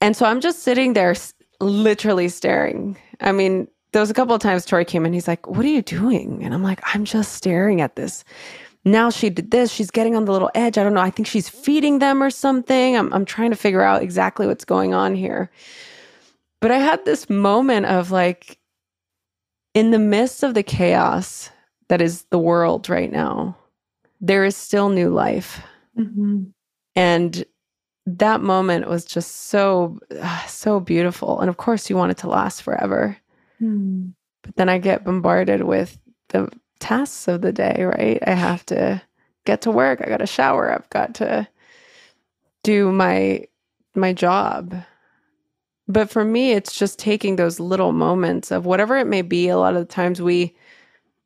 And 0.00 0.16
so 0.16 0.26
I'm 0.26 0.40
just 0.40 0.62
sitting 0.62 0.94
there, 0.94 1.14
literally 1.60 2.28
staring. 2.28 2.96
I 3.20 3.32
mean, 3.32 3.68
there 3.92 4.00
was 4.00 4.10
a 4.10 4.14
couple 4.14 4.34
of 4.34 4.40
times 4.40 4.64
Tori 4.64 4.84
came 4.84 5.06
in. 5.06 5.12
He's 5.12 5.28
like, 5.28 5.46
"What 5.46 5.64
are 5.64 5.68
you 5.68 5.82
doing?" 5.82 6.42
And 6.42 6.54
I'm 6.54 6.62
like, 6.62 6.80
"I'm 6.94 7.04
just 7.04 7.32
staring 7.32 7.80
at 7.80 7.96
this." 7.96 8.24
Now 8.84 9.10
she 9.10 9.30
did 9.30 9.50
this. 9.50 9.72
She's 9.72 9.90
getting 9.90 10.14
on 10.14 10.26
the 10.26 10.32
little 10.32 10.50
edge. 10.54 10.76
I 10.76 10.82
don't 10.84 10.94
know. 10.94 11.00
I 11.00 11.10
think 11.10 11.26
she's 11.26 11.48
feeding 11.48 11.98
them 12.00 12.22
or 12.22 12.30
something. 12.30 12.96
I'm 12.96 13.12
I'm 13.12 13.24
trying 13.24 13.50
to 13.50 13.56
figure 13.56 13.82
out 13.82 14.02
exactly 14.02 14.46
what's 14.46 14.64
going 14.64 14.92
on 14.92 15.14
here. 15.14 15.50
But 16.60 16.70
I 16.70 16.78
had 16.78 17.04
this 17.04 17.28
moment 17.28 17.86
of 17.86 18.10
like, 18.10 18.58
in 19.74 19.90
the 19.90 19.98
midst 19.98 20.42
of 20.42 20.54
the 20.54 20.62
chaos 20.62 21.50
that 21.88 22.00
is 22.00 22.22
the 22.30 22.38
world 22.38 22.88
right 22.88 23.10
now, 23.12 23.56
there 24.20 24.44
is 24.44 24.56
still 24.56 24.88
new 24.88 25.10
life. 25.10 25.60
Mhm. 25.98 26.52
And 26.96 27.44
that 28.06 28.40
moment 28.40 28.88
was 28.88 29.04
just 29.04 29.46
so, 29.48 29.98
so 30.46 30.80
beautiful. 30.80 31.40
And 31.40 31.48
of 31.48 31.56
course, 31.56 31.90
you 31.90 31.96
want 31.96 32.12
it 32.12 32.18
to 32.18 32.28
last 32.28 32.62
forever. 32.62 33.16
Hmm. 33.58 34.08
But 34.42 34.56
then 34.56 34.68
I 34.68 34.78
get 34.78 35.04
bombarded 35.04 35.62
with 35.64 35.98
the 36.28 36.50
tasks 36.80 37.28
of 37.28 37.42
the 37.42 37.52
day, 37.52 37.84
right? 37.84 38.18
I 38.26 38.32
have 38.32 38.64
to 38.66 39.02
get 39.44 39.62
to 39.62 39.70
work. 39.70 40.00
I 40.02 40.08
got 40.08 40.18
to 40.18 40.26
shower. 40.26 40.72
I've 40.72 40.88
got 40.90 41.14
to 41.16 41.48
do 42.62 42.92
my 42.92 43.46
my 43.94 44.12
job. 44.12 44.74
But 45.86 46.10
for 46.10 46.24
me, 46.24 46.52
it's 46.52 46.74
just 46.74 46.98
taking 46.98 47.36
those 47.36 47.60
little 47.60 47.92
moments 47.92 48.50
of 48.50 48.64
whatever 48.64 48.96
it 48.96 49.06
may 49.06 49.22
be. 49.22 49.48
A 49.48 49.58
lot 49.58 49.74
of 49.74 49.80
the 49.80 49.92
times 49.92 50.20
we 50.20 50.54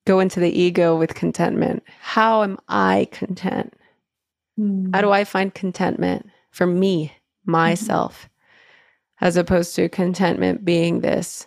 go 0.05 0.21
into 0.21 0.41
the 0.41 0.51
ego 0.51 0.97
with 0.97 1.15
contentment. 1.15 1.85
How 2.01 2.43
am 2.43 2.59
I 2.69 3.09
content? 3.13 3.75
Hmm. 4.57 4.91
How 4.93 5.01
do 5.01 5.13
I 5.13 5.25
find 5.25 5.55
contentment 5.55 6.29
for 6.51 6.67
me, 6.67 7.13
myself, 7.45 8.29
as 9.21 9.37
opposed 9.37 9.77
to 9.77 9.89
contentment 9.89 10.65
being 10.65 11.01
this 11.01 11.47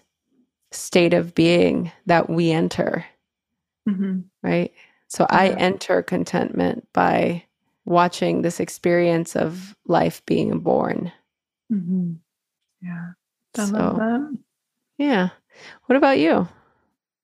state 0.71 1.13
of 1.13 1.35
being 1.35 1.91
that 2.05 2.29
we 2.29 2.51
enter, 2.51 3.05
Mhm. 3.87 4.25
right? 4.43 4.71
So 5.07 5.25
I 5.29 5.49
enter 5.49 6.01
contentment 6.01 6.87
by 6.93 7.43
watching 7.85 8.41
this 8.41 8.59
experience 8.59 9.35
of 9.35 9.75
life 9.87 10.23
being 10.25 10.59
born. 10.59 11.11
Mhm. 11.71 12.17
Yeah. 12.81 13.11
I 13.57 13.65
So, 13.65 13.73
love 13.73 13.97
that. 13.97 14.37
yeah. 14.97 15.29
What 15.87 15.95
about 15.97 16.19
you? 16.19 16.47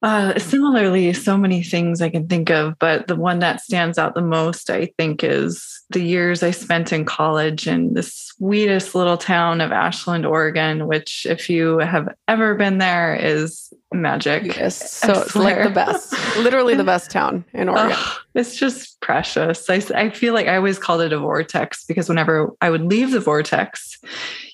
Uh, 0.01 0.37
similarly, 0.39 1.13
so 1.13 1.37
many 1.37 1.63
things 1.63 2.01
I 2.01 2.09
can 2.09 2.27
think 2.27 2.49
of, 2.51 2.77
but 2.79 3.07
the 3.07 3.15
one 3.15 3.39
that 3.39 3.61
stands 3.61 3.97
out 3.97 4.13
the 4.15 4.21
most, 4.21 4.69
I 4.69 4.87
think, 4.97 5.23
is 5.23 5.76
the 5.89 6.01
years 6.01 6.43
I 6.43 6.51
spent 6.51 6.91
in 6.91 7.05
college 7.05 7.65
in 7.65 7.93
the 7.93 8.03
sweetest 8.03 8.93
little 8.93 9.17
town 9.17 9.61
of 9.61 9.71
Ashland, 9.71 10.25
Oregon, 10.25 10.85
which, 10.85 11.25
if 11.29 11.49
you 11.49 11.77
have 11.77 12.09
ever 12.27 12.55
been 12.55 12.77
there, 12.77 13.15
is 13.15 13.71
magic. 13.93 14.57
Yes. 14.57 14.91
So 14.93 15.21
it's 15.21 15.35
like 15.35 15.63
the 15.63 15.69
best, 15.69 16.11
literally 16.37 16.75
the 16.75 16.83
best 16.83 17.09
town 17.09 17.45
in 17.53 17.69
Oregon. 17.69 17.95
Oh, 17.97 18.19
it's 18.35 18.57
just 18.57 18.99
precious. 18.99 19.69
I, 19.69 19.81
I 19.95 20.09
feel 20.09 20.33
like 20.33 20.47
I 20.47 20.57
always 20.57 20.77
called 20.77 21.01
it 21.01 21.13
a 21.13 21.19
vortex 21.19 21.85
because 21.85 22.09
whenever 22.09 22.51
I 22.59 22.69
would 22.69 22.83
leave 22.83 23.11
the 23.11 23.21
vortex, 23.21 23.97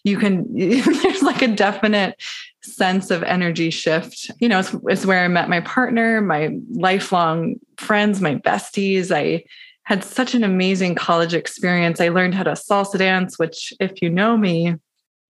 you 0.03 0.17
can, 0.17 0.45
there's 0.55 1.23
like 1.23 1.41
a 1.41 1.47
definite 1.47 2.21
sense 2.61 3.09
of 3.09 3.23
energy 3.23 3.71
shift. 3.71 4.29
You 4.39 4.49
know, 4.49 4.59
it's, 4.59 4.75
it's 4.87 5.05
where 5.05 5.25
I 5.25 5.27
met 5.27 5.49
my 5.49 5.61
partner, 5.61 6.21
my 6.21 6.55
lifelong 6.71 7.55
friends, 7.77 8.21
my 8.21 8.35
besties. 8.35 9.11
I 9.11 9.43
had 9.83 10.03
such 10.03 10.33
an 10.33 10.43
amazing 10.43 10.95
college 10.95 11.33
experience. 11.33 11.99
I 11.99 12.09
learned 12.09 12.35
how 12.35 12.43
to 12.43 12.51
salsa 12.51 12.97
dance, 12.97 13.37
which, 13.37 13.73
if 13.79 14.01
you 14.01 14.09
know 14.09 14.37
me, 14.37 14.75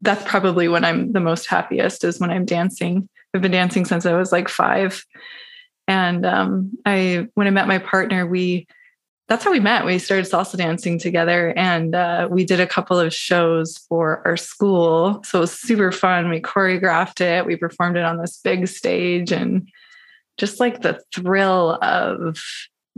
that's 0.02 0.24
probably 0.24 0.68
when 0.68 0.84
I'm 0.84 1.12
the 1.12 1.20
most 1.20 1.46
happiest 1.46 2.04
is 2.04 2.20
when 2.20 2.32
I'm 2.32 2.46
dancing. 2.46 3.08
I've 3.34 3.42
been 3.42 3.52
dancing 3.52 3.86
since 3.86 4.06
I 4.06 4.14
was 4.14 4.32
like 4.32 4.50
five. 4.50 5.04
And 5.88 6.26
um, 6.26 6.72
I, 6.86 7.28
when 7.36 7.48
I 7.48 7.52
met 7.52 7.68
my 7.68 7.80
partner, 7.80 8.26
we 8.26 8.68
that's 9.30 9.44
how 9.44 9.52
we 9.52 9.60
met. 9.60 9.86
We 9.86 10.00
started 10.00 10.26
salsa 10.26 10.58
dancing 10.58 10.98
together 10.98 11.54
and 11.56 11.94
uh, 11.94 12.28
we 12.32 12.44
did 12.44 12.60
a 12.60 12.66
couple 12.66 13.00
of 13.00 13.14
shows 13.14 13.78
for 13.78 14.24
our 14.26 14.36
school. 14.36 15.24
So 15.24 15.38
it 15.38 15.42
was 15.42 15.54
super 15.54 15.92
fun. 15.92 16.30
We 16.30 16.42
choreographed 16.42 17.22
it, 17.22 17.46
we 17.46 17.56
performed 17.56 17.96
it 17.96 18.04
on 18.04 18.18
this 18.18 18.40
big 18.44 18.68
stage, 18.68 19.32
and 19.32 19.70
just 20.38 20.60
like 20.60 20.82
the 20.82 21.00
thrill 21.14 21.78
of 21.84 22.42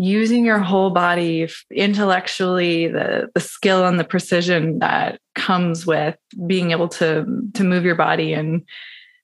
using 0.01 0.45
your 0.45 0.59
whole 0.59 0.89
body 0.89 1.47
intellectually 1.71 2.87
the 2.87 3.29
the 3.33 3.39
skill 3.39 3.85
and 3.85 3.99
the 3.99 4.03
precision 4.03 4.79
that 4.79 5.19
comes 5.35 5.85
with 5.85 6.17
being 6.47 6.71
able 6.71 6.87
to 6.87 7.25
to 7.53 7.63
move 7.63 7.83
your 7.83 7.95
body 7.95 8.33
and 8.33 8.63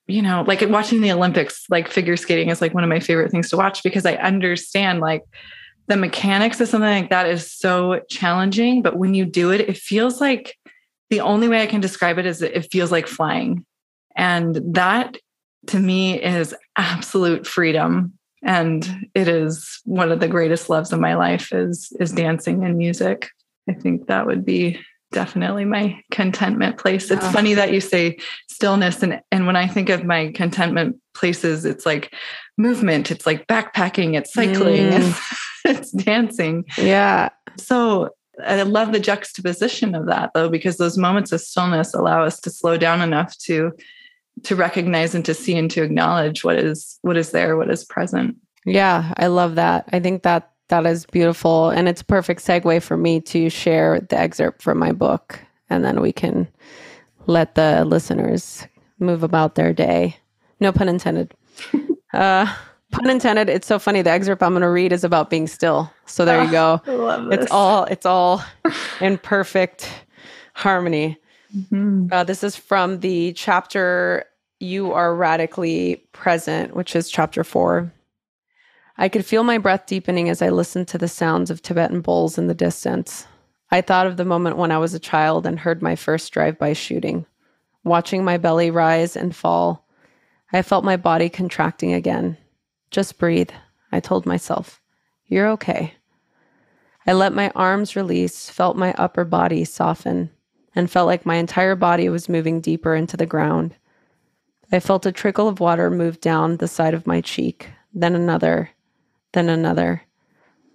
you 0.08 0.22
know 0.22 0.44
like 0.46 0.62
watching 0.70 1.02
the 1.02 1.12
olympics 1.12 1.66
like 1.70 1.90
figure 1.90 2.16
skating 2.16 2.50
is 2.50 2.62
like 2.62 2.74
one 2.74 2.84
of 2.84 2.90
my 2.90 3.00
favorite 3.00 3.32
things 3.32 3.50
to 3.50 3.58
watch 3.58 3.82
because 3.82 4.06
i 4.06 4.14
understand 4.16 5.00
like 5.00 5.24
the 5.88 5.98
mechanics 5.98 6.60
of 6.60 6.68
something 6.68 6.90
like 6.90 7.10
that 7.10 7.28
is 7.28 7.52
so 7.52 8.02
challenging. 8.10 8.82
But 8.82 8.98
when 8.98 9.14
you 9.14 9.26
do 9.26 9.52
it, 9.52 9.62
it 9.62 9.78
feels 9.78 10.22
like 10.22 10.56
the 11.10 11.22
only 11.22 11.48
way 11.48 11.64
I 11.64 11.68
can 11.68 11.82
describe 11.82 12.18
it 12.18 12.26
is 12.26 12.42
it 12.42 12.72
feels 12.72 12.92
like 12.92 13.08
flying. 13.08 13.66
And 14.16 14.60
that 14.76 15.18
to 15.68 15.80
me 15.80 16.22
is 16.22 16.54
absolute 16.76 17.48
freedom. 17.48 18.17
And 18.44 19.08
it 19.16 19.28
is 19.28 19.80
one 19.86 20.12
of 20.12 20.20
the 20.20 20.28
greatest 20.28 20.70
loves 20.70 20.94
of 20.94 21.00
my 21.00 21.16
life 21.16 21.52
is 21.52 21.92
is 22.00 22.12
dancing 22.12 22.64
and 22.64 22.78
music. 22.78 23.30
I 23.70 23.74
think 23.74 24.08
that 24.08 24.26
would 24.26 24.46
be 24.46 24.80
definitely 25.12 25.66
my 25.66 26.02
contentment 26.12 26.78
place. 26.78 27.10
It's 27.12 27.26
oh. 27.26 27.32
funny 27.32 27.54
that 27.54 27.74
you 27.74 27.82
say 27.82 28.18
stillness 28.50 29.04
and 29.04 29.22
and 29.32 29.48
when 29.48 29.56
I 29.56 29.68
think 29.68 29.90
of 29.90 30.04
my 30.04 30.32
contentment 30.34 30.98
places 31.14 31.66
it's 31.66 31.86
like 31.86 32.14
movement, 32.58 33.12
it's 33.12 33.26
like 33.26 33.48
backpacking, 33.48 34.16
it's 34.16 34.34
cycling. 34.34 34.92
Mm. 34.92 35.20
it's 35.66 35.92
dancing. 36.04 36.66
Yeah. 36.78 37.30
So 37.58 38.12
I 38.46 38.62
love 38.62 38.92
the 38.92 39.00
juxtaposition 39.00 39.96
of 39.96 40.06
that 40.08 40.32
though, 40.34 40.50
because 40.50 40.78
those 40.78 40.98
moments 40.98 41.32
of 41.32 41.42
stillness 41.42 41.94
allow 41.94 42.24
us 42.24 42.40
to 42.42 42.50
slow 42.50 42.78
down 42.78 43.02
enough 43.02 43.36
to 43.40 43.72
to 44.44 44.56
recognize 44.56 45.16
and 45.16 45.26
to 45.26 45.34
see 45.34 45.58
and 45.58 45.70
to 45.72 45.84
acknowledge 45.84 46.44
what 46.44 46.58
is 46.58 47.00
what 47.02 47.18
is 47.18 47.32
there, 47.32 47.58
what 47.58 47.70
is 47.70 47.86
present. 47.86 48.36
Yeah, 48.66 49.14
I 49.18 49.28
love 49.28 49.56
that. 49.56 49.88
I 49.92 50.00
think 50.00 50.24
that 50.24 50.52
that 50.70 50.86
is 50.86 51.06
beautiful. 51.06 51.70
And 51.70 51.88
it's 51.88 52.02
a 52.02 52.06
perfect 52.06 52.42
segue 52.42 52.82
for 52.82 52.98
me 52.98 53.22
to 53.22 53.50
share 53.50 54.02
the 54.02 54.20
excerpt 54.20 54.62
from 54.62 54.78
my 54.78 54.92
book. 54.92 55.40
And 55.70 55.84
then 55.84 56.02
we 56.02 56.12
can 56.12 56.48
let 57.26 57.56
the 57.56 57.86
listeners 57.86 58.68
move 59.00 59.24
about 59.24 59.56
their 59.56 59.74
day. 59.74 60.18
No 60.60 60.72
pun 60.72 60.90
intended. 60.90 61.34
uh, 62.14 62.54
Pun 62.92 63.10
intended. 63.10 63.50
It's 63.50 63.68
so 63.68 63.80
funny. 63.80 64.02
The 64.02 64.12
excerpt 64.12 64.42
I'm 64.42 64.52
going 64.52 64.62
to 64.62 64.70
read 64.70 64.94
is 64.94 65.04
about 65.04 65.30
being 65.30 65.48
still. 65.48 65.92
So 66.06 66.24
there 66.24 66.44
you 66.44 66.50
go. 66.50 66.82
Oh, 66.88 67.30
it's 67.30 67.52
all 67.52 67.84
it's 67.86 68.06
all 68.06 68.44
in 69.02 69.18
perfect 69.18 69.90
harmony. 70.54 71.18
Mm-hmm. 71.56 72.08
Uh, 72.12 72.24
this 72.24 72.44
is 72.44 72.56
from 72.56 73.00
the 73.00 73.34
chapter 73.34 74.26
"You 74.60 74.94
Are 74.94 75.16
Radically 75.16 76.08
Present," 76.12 76.76
which 76.76 76.96
is 76.96 77.10
chapter 77.10 77.44
four. 77.44 77.94
I 78.98 79.10
could 79.10 79.26
feel 79.26 79.44
my 79.44 79.58
breath 79.58 79.86
deepening 79.86 80.28
as 80.30 80.42
I 80.42 80.50
listened 80.50 80.88
to 80.90 80.98
the 80.98 81.08
sounds 81.08 81.52
of 81.52 81.62
Tibetan 81.62 82.02
bowls 82.02 82.38
in 82.38 82.48
the 82.48 82.54
distance. 82.56 83.28
I 83.70 83.82
thought 83.82 84.08
of 84.08 84.18
the 84.18 84.26
moment 84.26 84.58
when 84.58 84.72
I 84.72 84.78
was 84.80 84.94
a 84.94 85.00
child 85.00 85.46
and 85.46 85.60
heard 85.60 85.82
my 85.82 85.96
first 85.96 86.34
drive-by 86.34 86.74
shooting, 86.74 87.26
watching 87.84 88.24
my 88.24 88.38
belly 88.38 88.72
rise 88.72 89.16
and 89.16 89.36
fall. 89.36 89.88
I 90.52 90.62
felt 90.62 90.84
my 90.84 90.98
body 90.98 91.30
contracting 91.30 91.94
again. 91.94 92.38
Just 92.90 93.20
breathe, 93.20 93.52
I 93.92 94.00
told 94.00 94.26
myself. 94.26 94.82
You're 95.28 95.50
okay. 95.50 95.94
I 97.06 97.14
let 97.14 97.34
my 97.34 97.52
arms 97.56 97.96
release, 97.96 98.50
felt 98.50 98.78
my 98.78 98.94
upper 98.98 99.26
body 99.26 99.64
soften, 99.66 100.32
and 100.78 100.92
felt 100.92 101.08
like 101.08 101.26
my 101.26 101.38
entire 101.38 101.76
body 101.76 102.08
was 102.08 102.30
moving 102.30 102.62
deeper 102.62 102.94
into 102.94 103.18
the 103.18 103.26
ground. 103.26 103.74
I 104.72 104.80
felt 104.80 105.08
a 105.08 105.12
trickle 105.12 105.48
of 105.48 105.60
water 105.60 105.90
move 105.90 106.22
down 106.22 106.58
the 106.58 106.68
side 106.68 106.94
of 106.94 107.08
my 107.08 107.20
cheek, 107.20 107.72
then 107.96 108.14
another, 108.14 108.70
then 109.34 109.50
another. 109.50 110.04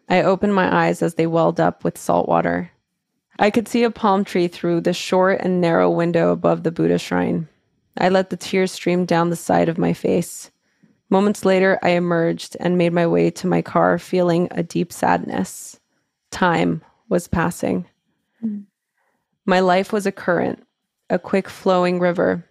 I 0.08 0.22
opened 0.22 0.56
my 0.56 0.86
eyes 0.86 1.02
as 1.02 1.14
they 1.14 1.28
welled 1.28 1.60
up 1.60 1.84
with 1.84 1.96
salt 1.96 2.28
water. 2.28 2.72
I 3.38 3.50
could 3.50 3.68
see 3.68 3.84
a 3.84 3.92
palm 3.92 4.24
tree 4.24 4.48
through 4.48 4.80
the 4.80 4.92
short 4.92 5.40
and 5.40 5.60
narrow 5.60 5.88
window 5.88 6.32
above 6.32 6.64
the 6.64 6.72
Buddha 6.72 6.98
shrine. 6.98 7.46
I 7.96 8.08
let 8.08 8.30
the 8.30 8.36
tears 8.36 8.72
stream 8.72 9.04
down 9.04 9.30
the 9.30 9.36
side 9.36 9.68
of 9.68 9.78
my 9.78 9.92
face. 9.92 10.50
Moments 11.10 11.44
later, 11.44 11.78
I 11.80 11.90
emerged 11.90 12.56
and 12.58 12.76
made 12.76 12.92
my 12.92 13.06
way 13.06 13.30
to 13.30 13.46
my 13.46 13.62
car, 13.62 14.00
feeling 14.00 14.48
a 14.50 14.64
deep 14.64 14.92
sadness. 14.92 15.78
Time 16.32 16.82
was 17.08 17.28
passing. 17.28 17.86
Mm. 18.44 18.64
My 19.44 19.60
life 19.60 19.92
was 19.92 20.06
a 20.06 20.12
current, 20.12 20.64
a 21.10 21.18
quick 21.18 21.48
flowing 21.48 21.98
river. 21.98 22.44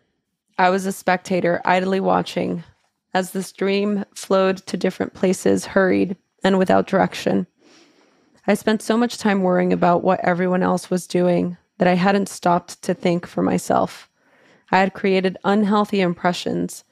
I 0.58 0.70
was 0.70 0.86
a 0.86 0.92
spectator, 0.92 1.62
idly 1.66 2.00
watching 2.00 2.64
as 3.14 3.32
the 3.32 3.44
stream 3.44 4.06
flowed 4.16 4.58
to 4.68 4.78
different 4.78 5.14
places, 5.14 5.66
hurried 5.66 6.16
and 6.44 6.58
without 6.58 6.88
direction. 6.88 7.48
I 8.48 8.54
spent 8.54 8.82
so 8.82 8.98
much 8.98 9.18
time 9.18 9.44
worrying 9.44 9.74
about 9.74 10.04
what 10.04 10.22
everyone 10.22 10.64
else 10.64 10.89
was 10.89 11.08
doing 11.08 11.58
that 11.78 11.88
I 11.88 11.96
hadn't 11.96 12.30
stopped 12.30 12.82
to 12.84 12.94
think 12.94 13.28
for 13.28 13.42
myself. 13.42 14.10
I 14.72 14.80
had 14.80 14.94
created 14.94 15.38
unhealthy 15.44 16.02
impressions 16.02 16.84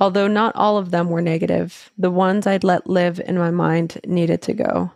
Although 0.00 0.28
not 0.28 0.56
all 0.56 0.78
of 0.78 0.90
them 0.90 1.10
were 1.10 1.20
negative, 1.20 1.92
the 1.98 2.10
ones 2.10 2.46
I'd 2.46 2.64
let 2.64 2.88
live 2.88 3.20
in 3.20 3.36
my 3.36 3.50
mind 3.50 4.00
needed 4.06 4.40
to 4.42 4.54
go. 4.54 4.92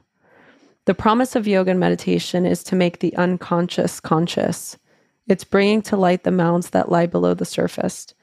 The 0.86 0.94
promise 0.94 1.34
of 1.34 1.48
yoga 1.48 1.70
and 1.70 1.80
meditation 1.80 2.44
is 2.44 2.62
to 2.64 2.76
make 2.76 2.98
the 2.98 3.16
unconscious 3.16 4.00
conscious. 4.00 4.76
It's 5.26 5.44
bringing 5.44 5.80
to 5.82 5.96
light 5.96 6.24
the 6.24 6.30
mounds 6.30 6.70
that 6.70 6.90
lie 6.90 7.06
below 7.06 7.32
the 7.32 7.46
surface. 7.46 8.14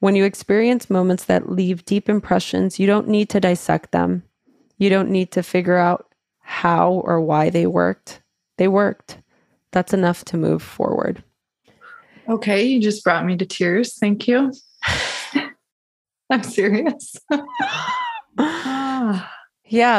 When 0.00 0.14
you 0.14 0.24
experience 0.24 0.90
moments 0.90 1.24
that 1.24 1.50
leave 1.50 1.86
deep 1.86 2.10
impressions, 2.10 2.78
you 2.78 2.86
don't 2.86 3.08
need 3.08 3.30
to 3.30 3.40
dissect 3.40 3.92
them. 3.92 4.22
You 4.76 4.90
don't 4.90 5.08
need 5.08 5.30
to 5.32 5.42
figure 5.42 5.78
out 5.78 6.12
how 6.40 7.02
or 7.04 7.22
why 7.22 7.48
they 7.48 7.66
worked. 7.66 8.20
They 8.58 8.68
worked. 8.68 9.18
That's 9.72 9.94
enough 9.94 10.24
to 10.26 10.36
move 10.36 10.62
forward. 10.62 11.24
Okay, 12.28 12.64
you 12.64 12.80
just 12.80 13.02
brought 13.02 13.24
me 13.24 13.38
to 13.38 13.46
tears. 13.46 13.96
Thank 13.98 14.28
you. 14.28 14.52
I'm 16.30 16.42
serious. 16.42 17.16
yeah, 18.38 19.20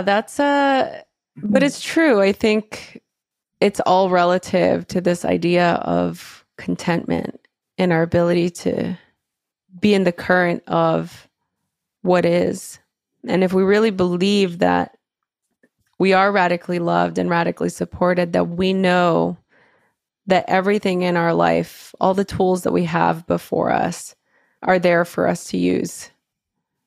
that's 0.02 0.40
uh 0.40 1.02
but 1.38 1.64
it's 1.64 1.82
true. 1.82 2.22
I 2.22 2.32
think 2.32 3.02
it's 3.62 3.80
all 3.82 4.10
relative 4.10 4.88
to 4.88 5.02
this 5.02 5.26
idea 5.26 5.74
of 5.76 6.46
contentment 6.58 7.40
and 7.78 7.92
our 7.92 8.02
ability 8.02 8.50
to 8.50 8.98
be 9.80 9.94
in 9.94 10.04
the 10.04 10.12
current 10.12 10.64
of 10.68 11.28
what 12.02 12.26
is. 12.26 12.80
And 13.28 13.44
if 13.44 13.54
we 13.54 13.64
really 13.64 13.92
believe 13.92 14.60
that 14.60 14.98
we 15.98 16.14
are 16.14 16.32
radically 16.32 16.80
loved 16.80 17.18
and 17.18 17.30
radically 17.30 17.70
supported, 17.70 18.34
that 18.34 18.50
we 18.50 18.74
know 18.74 19.38
that 20.28 20.46
everything 20.48 21.02
in 21.02 21.18
our 21.18 21.34
life, 21.34 21.94
all 22.00 22.14
the 22.14 22.26
tools 22.26 22.64
that 22.64 22.72
we 22.72 22.86
have 22.86 23.26
before 23.28 23.72
us, 23.72 24.16
are 24.62 24.80
there 24.80 25.06
for 25.06 25.28
us 25.28 25.46
to 25.46 25.58
use 25.58 26.10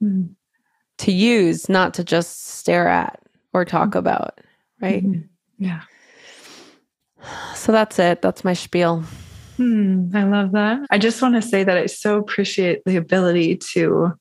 mm. 0.02 0.28
to 0.98 1.12
use, 1.12 1.68
not 1.68 1.94
to 1.94 2.04
just 2.04 2.48
stare 2.48 2.88
at 2.88 3.20
or 3.58 3.64
talk 3.64 3.90
mm. 3.90 3.98
about. 3.98 4.40
Right. 4.80 5.04
Mm-hmm. 5.04 5.64
Yeah. 5.64 5.82
So 7.54 7.72
that's 7.72 7.98
it. 7.98 8.22
That's 8.22 8.44
my 8.44 8.52
spiel. 8.52 9.02
Hmm, 9.56 10.10
I 10.14 10.22
love 10.22 10.52
that. 10.52 10.86
I 10.90 10.98
just 10.98 11.20
want 11.20 11.34
to 11.34 11.42
say 11.42 11.64
that 11.64 11.76
I 11.76 11.86
so 11.86 12.16
appreciate 12.16 12.84
the 12.84 12.96
ability 12.96 13.56
to 13.72 14.12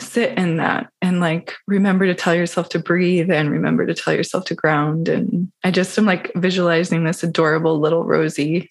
sit 0.00 0.36
in 0.38 0.56
that 0.56 0.90
and 1.02 1.20
like 1.20 1.54
remember 1.66 2.06
to 2.06 2.14
tell 2.14 2.34
yourself 2.34 2.68
to 2.70 2.78
breathe 2.78 3.30
and 3.30 3.50
remember 3.50 3.86
to 3.86 3.94
tell 3.94 4.14
yourself 4.14 4.44
to 4.46 4.54
ground. 4.54 5.08
And 5.08 5.50
I 5.64 5.70
just 5.70 5.96
am 5.98 6.04
like 6.04 6.32
visualizing 6.34 7.04
this 7.04 7.22
adorable 7.22 7.78
little 7.78 8.04
Rosie 8.04 8.70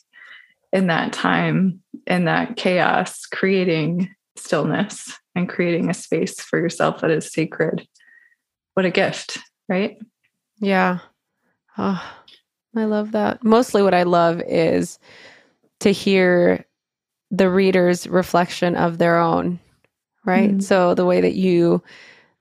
in 0.73 0.87
that 0.87 1.13
time, 1.13 1.81
in 2.05 2.25
that 2.25 2.57
chaos, 2.57 3.25
creating 3.25 4.13
stillness 4.35 5.17
and 5.35 5.49
creating 5.49 5.89
a 5.89 5.93
space 5.93 6.39
for 6.41 6.59
yourself 6.59 7.01
that 7.01 7.11
is 7.11 7.31
sacred. 7.31 7.87
What 8.77 8.85
a 8.85 8.91
gift, 8.91 9.39
right? 9.67 9.97
Yeah. 10.59 10.99
Oh, 11.79 11.99
I 12.75 12.85
love 12.85 13.11
that. 13.13 13.43
Mostly 13.43 13.81
what 13.81 13.95
I 13.95 14.03
love 14.03 14.39
is 14.45 14.99
to 15.79 15.89
hear 15.89 16.63
the 17.31 17.49
reader's 17.49 18.05
reflection 18.05 18.75
of 18.75 18.99
their 18.99 19.17
own, 19.17 19.59
right? 20.27 20.51
Mm-hmm. 20.51 20.59
So 20.59 20.93
the 20.93 21.07
way 21.07 21.21
that 21.21 21.33
you 21.33 21.81